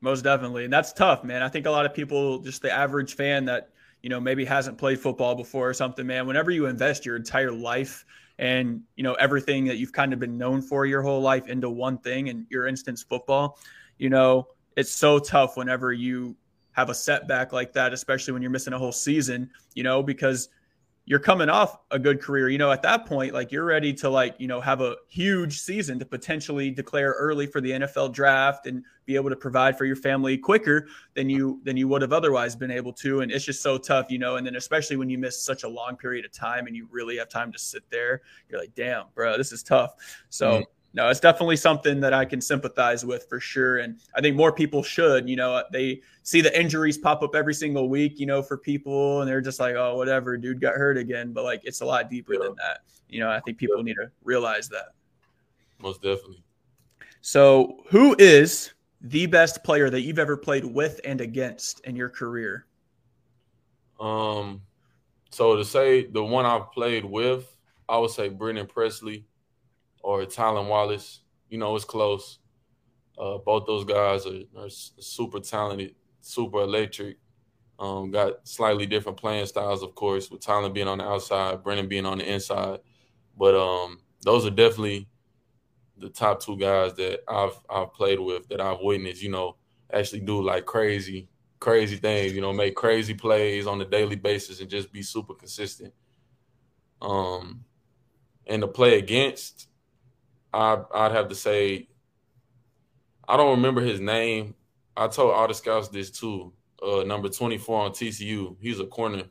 Most 0.00 0.22
definitely. 0.22 0.64
And 0.64 0.72
that's 0.72 0.92
tough, 0.92 1.22
man. 1.24 1.42
I 1.42 1.48
think 1.48 1.66
a 1.66 1.70
lot 1.70 1.86
of 1.86 1.94
people, 1.94 2.40
just 2.40 2.60
the 2.60 2.70
average 2.72 3.14
fan 3.14 3.44
that, 3.46 3.70
you 4.02 4.10
know, 4.10 4.20
maybe 4.20 4.44
hasn't 4.44 4.78
played 4.78 4.98
football 4.98 5.34
before 5.34 5.68
or 5.68 5.74
something, 5.74 6.06
man, 6.06 6.26
whenever 6.26 6.50
you 6.50 6.66
invest 6.66 7.06
your 7.06 7.16
entire 7.16 7.52
life 7.52 8.04
and, 8.38 8.82
you 8.96 9.04
know, 9.04 9.14
everything 9.14 9.64
that 9.66 9.76
you've 9.76 9.92
kind 9.92 10.12
of 10.12 10.18
been 10.18 10.36
known 10.36 10.60
for 10.60 10.84
your 10.86 11.02
whole 11.02 11.20
life 11.20 11.46
into 11.48 11.70
one 11.70 11.98
thing 11.98 12.28
and 12.28 12.46
your 12.50 12.66
instance 12.66 13.02
football, 13.02 13.58
you 13.98 14.10
know, 14.10 14.48
it's 14.76 14.90
so 14.90 15.18
tough 15.18 15.56
whenever 15.56 15.92
you 15.92 16.36
have 16.72 16.90
a 16.90 16.94
setback 16.94 17.52
like 17.52 17.72
that, 17.74 17.92
especially 17.92 18.32
when 18.32 18.42
you're 18.42 18.50
missing 18.50 18.72
a 18.72 18.78
whole 18.78 18.92
season, 18.92 19.50
you 19.74 19.82
know, 19.82 20.02
because 20.02 20.48
you're 21.04 21.18
coming 21.18 21.48
off 21.48 21.78
a 21.90 21.98
good 21.98 22.20
career. 22.20 22.48
You 22.48 22.58
know, 22.58 22.70
at 22.70 22.82
that 22.82 23.06
point, 23.06 23.34
like 23.34 23.50
you're 23.50 23.64
ready 23.64 23.92
to 23.94 24.08
like, 24.08 24.36
you 24.38 24.46
know, 24.46 24.60
have 24.60 24.80
a 24.80 24.96
huge 25.08 25.58
season 25.58 25.98
to 25.98 26.04
potentially 26.04 26.70
declare 26.70 27.12
early 27.18 27.46
for 27.46 27.60
the 27.60 27.70
NFL 27.72 28.12
draft 28.12 28.66
and 28.66 28.84
be 29.04 29.16
able 29.16 29.28
to 29.30 29.36
provide 29.36 29.76
for 29.76 29.84
your 29.84 29.96
family 29.96 30.38
quicker 30.38 30.86
than 31.14 31.28
you 31.28 31.60
than 31.64 31.76
you 31.76 31.88
would 31.88 32.02
have 32.02 32.12
otherwise 32.12 32.54
been 32.54 32.70
able 32.70 32.92
to. 32.94 33.20
And 33.20 33.32
it's 33.32 33.44
just 33.44 33.62
so 33.62 33.78
tough, 33.78 34.10
you 34.10 34.18
know. 34.18 34.36
And 34.36 34.46
then 34.46 34.56
especially 34.56 34.96
when 34.96 35.10
you 35.10 35.18
miss 35.18 35.42
such 35.42 35.64
a 35.64 35.68
long 35.68 35.96
period 35.96 36.24
of 36.24 36.32
time 36.32 36.66
and 36.66 36.76
you 36.76 36.86
really 36.90 37.16
have 37.16 37.28
time 37.28 37.50
to 37.52 37.58
sit 37.58 37.82
there, 37.90 38.22
you're 38.48 38.60
like, 38.60 38.74
damn, 38.74 39.06
bro, 39.14 39.36
this 39.36 39.50
is 39.50 39.62
tough. 39.62 39.94
So 40.28 40.50
mm-hmm 40.50 40.62
no, 40.94 41.08
it's 41.08 41.20
definitely 41.20 41.56
something 41.56 42.00
that 42.00 42.12
I 42.12 42.24
can 42.24 42.40
sympathize 42.40 43.04
with 43.04 43.26
for 43.28 43.40
sure. 43.40 43.78
And 43.78 43.98
I 44.14 44.20
think 44.20 44.36
more 44.36 44.52
people 44.52 44.82
should, 44.82 45.26
you 45.28 45.36
know, 45.36 45.62
they 45.72 46.02
see 46.22 46.42
the 46.42 46.58
injuries 46.58 46.98
pop 46.98 47.22
up 47.22 47.34
every 47.34 47.54
single 47.54 47.88
week, 47.88 48.20
you 48.20 48.26
know, 48.26 48.42
for 48.42 48.58
people 48.58 49.20
and 49.20 49.28
they're 49.28 49.40
just 49.40 49.58
like, 49.58 49.74
oh, 49.74 49.96
whatever, 49.96 50.36
dude 50.36 50.60
got 50.60 50.74
hurt 50.74 50.98
again. 50.98 51.32
But 51.32 51.44
like, 51.44 51.62
it's 51.64 51.80
a 51.80 51.86
lot 51.86 52.10
deeper 52.10 52.34
yeah. 52.34 52.40
than 52.42 52.54
that. 52.56 52.80
You 53.08 53.20
know, 53.20 53.30
I 53.30 53.40
think 53.40 53.56
people 53.56 53.78
yeah. 53.78 53.84
need 53.84 53.94
to 53.94 54.10
realize 54.22 54.68
that. 54.68 54.88
Most 55.78 56.02
definitely. 56.02 56.42
So, 57.22 57.84
who 57.88 58.14
is 58.18 58.72
the 59.00 59.26
best 59.26 59.64
player 59.64 59.90
that 59.90 60.02
you've 60.02 60.18
ever 60.18 60.36
played 60.36 60.64
with 60.64 61.00
and 61.04 61.20
against 61.20 61.80
in 61.80 61.96
your 61.96 62.08
career? 62.08 62.66
Um, 63.98 64.62
so 65.30 65.56
to 65.56 65.64
say 65.64 66.06
the 66.06 66.22
one 66.22 66.44
I've 66.44 66.70
played 66.72 67.04
with, 67.04 67.56
I 67.88 67.98
would 67.98 68.10
say 68.10 68.28
Brennan 68.28 68.66
Presley 68.66 69.24
or 70.02 70.24
Tylan 70.24 70.68
Wallace. 70.68 71.20
You 71.48 71.58
know, 71.58 71.74
it's 71.76 71.84
close. 71.84 72.38
Uh, 73.18 73.38
both 73.38 73.66
those 73.66 73.84
guys 73.84 74.26
are, 74.26 74.40
are, 74.56 74.70
super 74.70 75.38
talented, 75.40 75.94
super 76.20 76.62
electric. 76.62 77.18
Um, 77.78 78.10
got 78.10 78.46
slightly 78.46 78.86
different 78.86 79.18
playing 79.18 79.46
styles, 79.46 79.82
of 79.82 79.94
course, 79.94 80.30
with 80.30 80.40
Tylan 80.40 80.72
being 80.72 80.88
on 80.88 80.98
the 80.98 81.04
outside, 81.04 81.62
Brennan 81.62 81.88
being 81.88 82.06
on 82.06 82.18
the 82.18 82.32
inside. 82.32 82.80
But 83.36 83.54
um, 83.54 84.00
those 84.22 84.46
are 84.46 84.50
definitely 84.50 85.08
the 85.98 86.08
top 86.08 86.40
two 86.40 86.56
guys 86.56 86.94
that 86.94 87.20
I've 87.28 87.58
I've 87.68 87.92
played 87.92 88.20
with 88.20 88.48
that 88.48 88.60
I've 88.60 88.80
witnessed. 88.80 89.22
You 89.22 89.30
know, 89.30 89.56
actually 89.92 90.20
do 90.20 90.42
like 90.42 90.64
crazy, 90.64 91.28
crazy 91.60 91.96
things. 91.96 92.32
You 92.32 92.40
know, 92.40 92.52
make 92.52 92.74
crazy 92.74 93.14
plays 93.14 93.66
on 93.66 93.80
a 93.80 93.84
daily 93.84 94.16
basis 94.16 94.60
and 94.60 94.70
just 94.70 94.92
be 94.92 95.02
super 95.02 95.34
consistent. 95.34 95.92
Um, 97.00 97.64
and 98.46 98.62
to 98.62 98.68
play 98.68 98.98
against, 98.98 99.68
I 100.52 100.78
I'd 100.94 101.12
have 101.12 101.28
to 101.28 101.34
say 101.34 101.88
I 103.28 103.36
don't 103.36 103.50
remember 103.50 103.80
his 103.80 104.00
name. 104.00 104.54
I 104.96 105.08
told 105.08 105.32
all 105.32 105.48
the 105.48 105.54
scouts 105.54 105.88
this 105.88 106.10
too. 106.10 106.52
Uh, 106.82 107.02
number 107.04 107.28
twenty 107.28 107.58
four 107.58 107.80
on 107.80 107.92
TCU. 107.92 108.56
He's 108.60 108.80
a 108.80 108.86
corner 108.86 109.24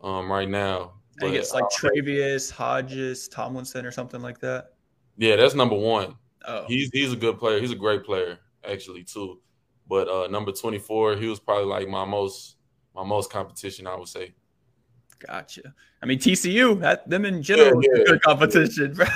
um, 0.00 0.30
right 0.30 0.48
now. 0.48 0.94
I 1.18 1.26
think 1.26 1.36
it's 1.36 1.52
like 1.52 1.64
uh, 1.64 1.68
Travius 1.78 2.50
Hodges 2.50 3.28
Tomlinson 3.28 3.86
or 3.86 3.90
something 3.90 4.20
like 4.20 4.40
that. 4.40 4.70
Yeah, 5.16 5.36
that's 5.36 5.54
number 5.54 5.76
one. 5.76 6.16
Oh. 6.46 6.64
He's 6.66 6.90
he's 6.92 7.12
a 7.12 7.16
good 7.16 7.38
player. 7.38 7.60
He's 7.60 7.72
a 7.72 7.76
great 7.76 8.04
player 8.04 8.38
actually 8.68 9.04
too. 9.04 9.40
But 9.88 10.08
uh, 10.08 10.28
number 10.28 10.52
twenty 10.52 10.78
four, 10.78 11.16
he 11.16 11.26
was 11.26 11.40
probably 11.40 11.66
like 11.66 11.88
my 11.88 12.04
most 12.04 12.56
my 12.94 13.04
most 13.04 13.30
competition. 13.30 13.86
I 13.86 13.96
would 13.96 14.08
say. 14.08 14.34
Gotcha. 15.26 15.74
I 16.02 16.06
mean 16.06 16.18
TCU, 16.18 16.78
that 16.80 17.08
them 17.08 17.24
in 17.24 17.42
general, 17.42 17.82
yeah, 17.82 17.90
yeah. 17.96 18.04
good 18.04 18.22
competition. 18.22 18.96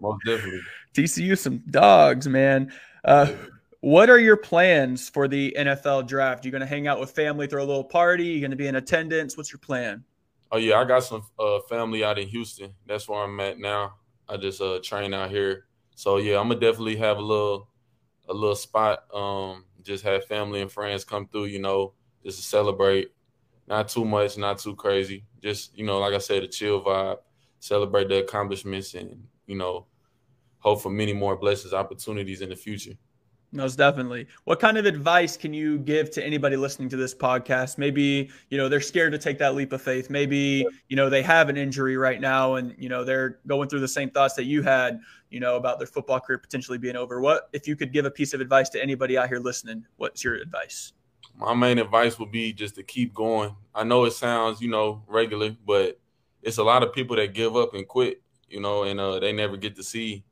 Most 0.00 0.24
definitely. 0.24 0.60
TCU, 0.94 1.38
some 1.38 1.62
dogs, 1.70 2.26
man. 2.26 2.72
Uh, 3.04 3.32
what 3.80 4.10
are 4.10 4.18
your 4.18 4.36
plans 4.36 5.08
for 5.08 5.28
the 5.28 5.54
NFL 5.58 6.06
draft? 6.06 6.44
You 6.44 6.50
going 6.50 6.60
to 6.60 6.66
hang 6.66 6.86
out 6.86 7.00
with 7.00 7.10
family, 7.12 7.46
throw 7.46 7.62
a 7.62 7.64
little 7.64 7.84
party? 7.84 8.24
You 8.24 8.40
going 8.40 8.50
to 8.50 8.56
be 8.56 8.66
in 8.66 8.76
attendance? 8.76 9.36
What's 9.36 9.52
your 9.52 9.60
plan? 9.60 10.04
Oh 10.52 10.58
yeah, 10.58 10.80
I 10.80 10.84
got 10.84 11.04
some 11.04 11.22
uh, 11.38 11.60
family 11.68 12.02
out 12.02 12.18
in 12.18 12.26
Houston. 12.28 12.74
That's 12.86 13.08
where 13.08 13.22
I'm 13.22 13.38
at 13.38 13.58
now. 13.58 13.94
I 14.28 14.36
just 14.36 14.60
uh, 14.60 14.80
train 14.82 15.14
out 15.14 15.30
here, 15.30 15.66
so 15.94 16.16
yeah, 16.16 16.40
I'm 16.40 16.48
gonna 16.48 16.60
definitely 16.60 16.96
have 16.96 17.18
a 17.18 17.22
little 17.22 17.68
a 18.28 18.34
little 18.34 18.56
spot. 18.56 19.04
Um, 19.14 19.64
just 19.82 20.02
have 20.04 20.24
family 20.24 20.60
and 20.60 20.70
friends 20.70 21.04
come 21.04 21.28
through. 21.28 21.46
You 21.46 21.60
know, 21.60 21.94
just 22.24 22.38
to 22.38 22.44
celebrate. 22.44 23.12
Not 23.68 23.88
too 23.88 24.04
much, 24.04 24.36
not 24.36 24.58
too 24.58 24.74
crazy. 24.74 25.24
Just 25.40 25.76
you 25.78 25.84
know, 25.84 26.00
like 26.00 26.14
I 26.14 26.18
said, 26.18 26.42
a 26.42 26.48
chill 26.48 26.82
vibe. 26.82 27.18
Celebrate 27.60 28.08
the 28.08 28.18
accomplishments 28.18 28.94
and 28.94 29.22
you 29.46 29.56
know 29.56 29.86
hope 30.60 30.82
for 30.82 30.90
many 30.90 31.12
more 31.12 31.36
blessings, 31.36 31.74
opportunities 31.74 32.40
in 32.40 32.48
the 32.48 32.56
future. 32.56 32.92
Most 33.52 33.76
definitely. 33.76 34.28
What 34.44 34.60
kind 34.60 34.78
of 34.78 34.86
advice 34.86 35.36
can 35.36 35.52
you 35.52 35.78
give 35.78 36.10
to 36.12 36.24
anybody 36.24 36.56
listening 36.56 36.88
to 36.90 36.96
this 36.96 37.12
podcast? 37.12 37.78
Maybe, 37.78 38.30
you 38.48 38.56
know, 38.56 38.68
they're 38.68 38.80
scared 38.80 39.10
to 39.10 39.18
take 39.18 39.38
that 39.38 39.56
leap 39.56 39.72
of 39.72 39.82
faith. 39.82 40.08
Maybe, 40.08 40.64
you 40.88 40.94
know, 40.94 41.10
they 41.10 41.22
have 41.22 41.48
an 41.48 41.56
injury 41.56 41.96
right 41.96 42.20
now 42.20 42.54
and, 42.54 42.76
you 42.78 42.88
know, 42.88 43.02
they're 43.02 43.40
going 43.48 43.68
through 43.68 43.80
the 43.80 43.88
same 43.88 44.08
thoughts 44.08 44.34
that 44.34 44.44
you 44.44 44.62
had, 44.62 45.00
you 45.30 45.40
know, 45.40 45.56
about 45.56 45.78
their 45.78 45.88
football 45.88 46.20
career 46.20 46.38
potentially 46.38 46.78
being 46.78 46.94
over. 46.94 47.20
What, 47.20 47.48
if 47.52 47.66
you 47.66 47.74
could 47.74 47.92
give 47.92 48.04
a 48.04 48.10
piece 48.10 48.34
of 48.34 48.40
advice 48.40 48.68
to 48.70 48.82
anybody 48.82 49.18
out 49.18 49.26
here 49.26 49.40
listening, 49.40 49.84
what's 49.96 50.22
your 50.22 50.36
advice? 50.36 50.92
My 51.34 51.52
main 51.52 51.78
advice 51.78 52.20
would 52.20 52.30
be 52.30 52.52
just 52.52 52.76
to 52.76 52.84
keep 52.84 53.12
going. 53.14 53.56
I 53.74 53.82
know 53.82 54.04
it 54.04 54.12
sounds, 54.12 54.60
you 54.60 54.68
know, 54.68 55.02
regular, 55.08 55.56
but 55.66 55.98
it's 56.42 56.58
a 56.58 56.64
lot 56.64 56.84
of 56.84 56.92
people 56.92 57.16
that 57.16 57.34
give 57.34 57.56
up 57.56 57.74
and 57.74 57.88
quit, 57.88 58.22
you 58.48 58.60
know, 58.60 58.84
and 58.84 59.00
uh, 59.00 59.18
they 59.18 59.32
never 59.32 59.56
get 59.56 59.74
to 59.74 59.82
see 59.82 60.22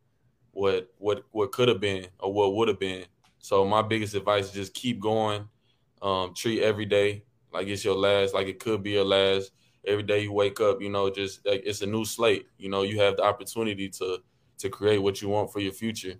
what 0.58 0.92
what 0.98 1.22
what 1.30 1.52
could 1.52 1.68
have 1.68 1.80
been 1.80 2.06
or 2.18 2.32
what 2.32 2.54
would 2.54 2.68
have 2.68 2.80
been. 2.80 3.04
So 3.38 3.64
my 3.64 3.80
biggest 3.82 4.14
advice 4.14 4.46
is 4.46 4.52
just 4.52 4.74
keep 4.74 4.98
going. 5.00 5.48
Um, 6.02 6.34
treat 6.34 6.62
every 6.62 6.86
day 6.86 7.24
like 7.52 7.66
it's 7.68 7.84
your 7.84 7.94
last, 7.96 8.34
like 8.34 8.46
it 8.46 8.58
could 8.58 8.82
be 8.82 8.90
your 8.90 9.04
last. 9.04 9.52
Every 9.86 10.02
day 10.02 10.22
you 10.22 10.32
wake 10.32 10.60
up, 10.60 10.82
you 10.82 10.90
know, 10.90 11.10
just 11.10 11.46
like 11.46 11.62
it's 11.64 11.80
a 11.82 11.86
new 11.86 12.04
slate. 12.04 12.46
You 12.58 12.68
know, 12.68 12.82
you 12.82 13.00
have 13.00 13.16
the 13.16 13.22
opportunity 13.22 13.88
to 13.90 14.18
to 14.58 14.68
create 14.68 14.98
what 14.98 15.22
you 15.22 15.28
want 15.28 15.52
for 15.52 15.60
your 15.60 15.72
future, 15.72 16.14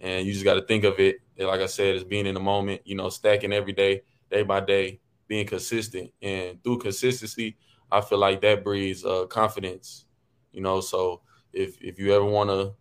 and 0.00 0.26
you 0.26 0.32
just 0.32 0.44
got 0.44 0.54
to 0.54 0.62
think 0.62 0.84
of 0.84 0.98
it. 1.00 1.16
Like 1.38 1.60
I 1.60 1.66
said, 1.66 1.96
as 1.96 2.04
being 2.04 2.26
in 2.26 2.34
the 2.34 2.40
moment. 2.40 2.82
You 2.84 2.94
know, 2.94 3.08
stacking 3.08 3.52
every 3.52 3.72
day, 3.72 4.02
day 4.30 4.42
by 4.44 4.60
day, 4.60 5.00
being 5.26 5.46
consistent, 5.46 6.12
and 6.22 6.62
through 6.62 6.78
consistency, 6.78 7.56
I 7.90 8.00
feel 8.00 8.18
like 8.18 8.40
that 8.42 8.62
breeds 8.64 9.04
uh, 9.04 9.26
confidence. 9.26 10.06
You 10.52 10.62
know, 10.62 10.80
so 10.80 11.22
if 11.52 11.82
if 11.82 11.98
you 11.98 12.14
ever 12.14 12.24
want 12.24 12.50
to 12.50 12.74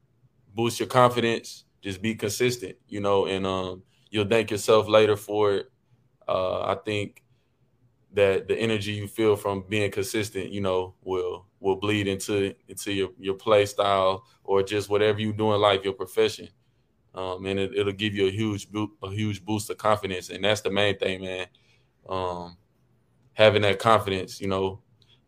boost 0.53 0.79
your 0.79 0.87
confidence. 0.87 1.65
Just 1.81 2.01
be 2.01 2.15
consistent, 2.15 2.75
you 2.87 2.99
know, 2.99 3.25
and 3.25 3.45
um, 3.45 3.83
you'll 4.09 4.27
thank 4.27 4.51
yourself 4.51 4.87
later 4.87 5.15
for 5.15 5.53
it. 5.53 5.71
Uh, 6.27 6.61
I 6.61 6.75
think 6.85 7.23
that 8.13 8.47
the 8.47 8.55
energy 8.55 8.91
you 8.91 9.07
feel 9.07 9.35
from 9.35 9.63
being 9.67 9.89
consistent, 9.89 10.51
you 10.51 10.61
know, 10.61 10.93
will 11.01 11.45
will 11.59 11.77
bleed 11.77 12.07
into 12.07 12.53
into 12.67 12.91
your 12.93 13.09
your 13.19 13.33
play 13.35 13.65
style 13.65 14.25
or 14.43 14.61
just 14.61 14.89
whatever 14.89 15.19
you 15.19 15.33
do 15.33 15.53
in 15.53 15.61
life, 15.61 15.83
your 15.83 15.93
profession. 15.93 16.49
Um, 17.13 17.45
and 17.45 17.59
it, 17.59 17.85
will 17.85 17.91
give 17.91 18.13
you 18.13 18.27
a 18.27 18.31
huge 18.31 18.67
a 19.03 19.09
huge 19.09 19.43
boost 19.43 19.69
of 19.69 19.77
confidence, 19.77 20.29
and 20.29 20.43
that's 20.43 20.61
the 20.61 20.69
main 20.71 20.97
thing, 20.97 21.21
man. 21.21 21.47
Um, 22.07 22.57
having 23.33 23.61
that 23.63 23.79
confidence, 23.79 24.39
you 24.39 24.47
know, 24.47 24.81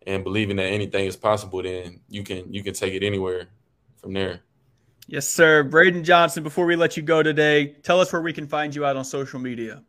and 0.05 0.23
believing 0.23 0.57
that 0.57 0.63
anything 0.65 1.05
is 1.05 1.17
possible, 1.17 1.62
then 1.62 1.99
you 2.07 2.23
can 2.23 2.53
you 2.53 2.63
can 2.63 2.73
take 2.73 2.93
it 2.93 3.03
anywhere 3.03 3.49
from 3.97 4.13
there. 4.13 4.41
Yes, 5.07 5.27
sir. 5.27 5.63
Braydon 5.63 6.03
Johnson, 6.03 6.43
before 6.43 6.65
we 6.65 6.75
let 6.75 6.95
you 6.95 7.03
go 7.03 7.21
today, 7.21 7.75
tell 7.83 7.99
us 7.99 8.13
where 8.13 8.21
we 8.21 8.33
can 8.33 8.47
find 8.47 8.73
you 8.73 8.85
out 8.85 8.95
on 8.95 9.03
social 9.03 9.39
media. 9.39 9.83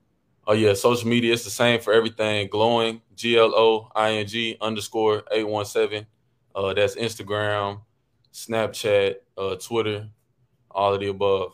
Oh, 0.46 0.53
yeah. 0.53 0.74
Social 0.74 1.09
media, 1.09 1.33
it's 1.33 1.44
the 1.44 1.50
same 1.50 1.81
for 1.81 1.92
everything. 1.92 2.48
Glowing, 2.48 3.00
G 3.14 3.38
L 3.38 3.55
O 3.55 3.90
I 3.94 4.12
N 4.12 4.27
G 4.27 4.57
underscore 4.61 5.22
817. 5.31 6.07
Uh, 6.55 6.74
that's 6.74 6.96
Instagram, 6.96 7.81
Snapchat, 8.33 9.16
uh, 9.38 9.57
Twitter, 9.57 10.09
all 10.70 10.94
of 10.94 11.00
the 11.00 11.09
above. 11.09 11.53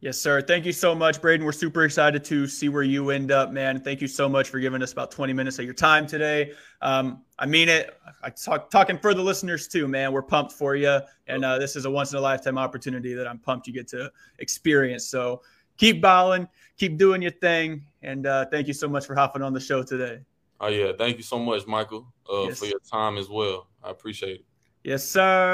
Yes, 0.00 0.16
sir. 0.16 0.40
Thank 0.40 0.64
you 0.64 0.72
so 0.72 0.94
much, 0.94 1.20
Braydon. 1.20 1.44
We're 1.44 1.50
super 1.50 1.84
excited 1.84 2.22
to 2.26 2.46
see 2.46 2.68
where 2.68 2.84
you 2.84 3.10
end 3.10 3.32
up, 3.32 3.50
man. 3.50 3.80
Thank 3.80 4.00
you 4.00 4.06
so 4.06 4.28
much 4.28 4.48
for 4.48 4.60
giving 4.60 4.80
us 4.80 4.92
about 4.92 5.10
20 5.10 5.32
minutes 5.32 5.58
of 5.58 5.64
your 5.64 5.74
time 5.74 6.06
today. 6.06 6.52
Um, 6.82 7.24
I 7.36 7.46
mean 7.46 7.68
it. 7.68 7.98
I 8.22 8.30
talk 8.30 8.70
talking 8.70 8.96
for 8.96 9.12
the 9.12 9.22
listeners 9.22 9.66
too, 9.66 9.88
man. 9.88 10.12
We're 10.12 10.22
pumped 10.22 10.52
for 10.52 10.76
you, 10.76 11.00
and 11.26 11.44
uh, 11.44 11.58
this 11.58 11.74
is 11.74 11.84
a 11.84 11.90
once 11.90 12.12
in 12.12 12.18
a 12.18 12.20
lifetime 12.20 12.58
opportunity 12.58 13.12
that 13.14 13.26
I'm 13.26 13.38
pumped 13.38 13.66
you 13.66 13.72
get 13.72 13.88
to 13.88 14.12
experience. 14.38 15.04
So 15.04 15.42
keep 15.78 16.00
balling, 16.00 16.46
keep 16.76 16.96
doing 16.96 17.20
your 17.20 17.32
thing, 17.32 17.84
and 18.02 18.24
uh, 18.24 18.46
thank 18.52 18.68
you 18.68 18.74
so 18.74 18.88
much 18.88 19.04
for 19.04 19.16
hopping 19.16 19.42
on 19.42 19.52
the 19.52 19.60
show 19.60 19.82
today. 19.82 20.20
Oh 20.60 20.68
yeah, 20.68 20.92
thank 20.96 21.16
you 21.16 21.24
so 21.24 21.40
much, 21.40 21.66
Michael, 21.66 22.06
uh, 22.32 22.44
yes. 22.44 22.60
for 22.60 22.66
your 22.66 22.80
time 22.80 23.18
as 23.18 23.28
well. 23.28 23.66
I 23.82 23.90
appreciate 23.90 24.40
it. 24.40 24.44
Yes, 24.84 25.04
sir. 25.08 25.46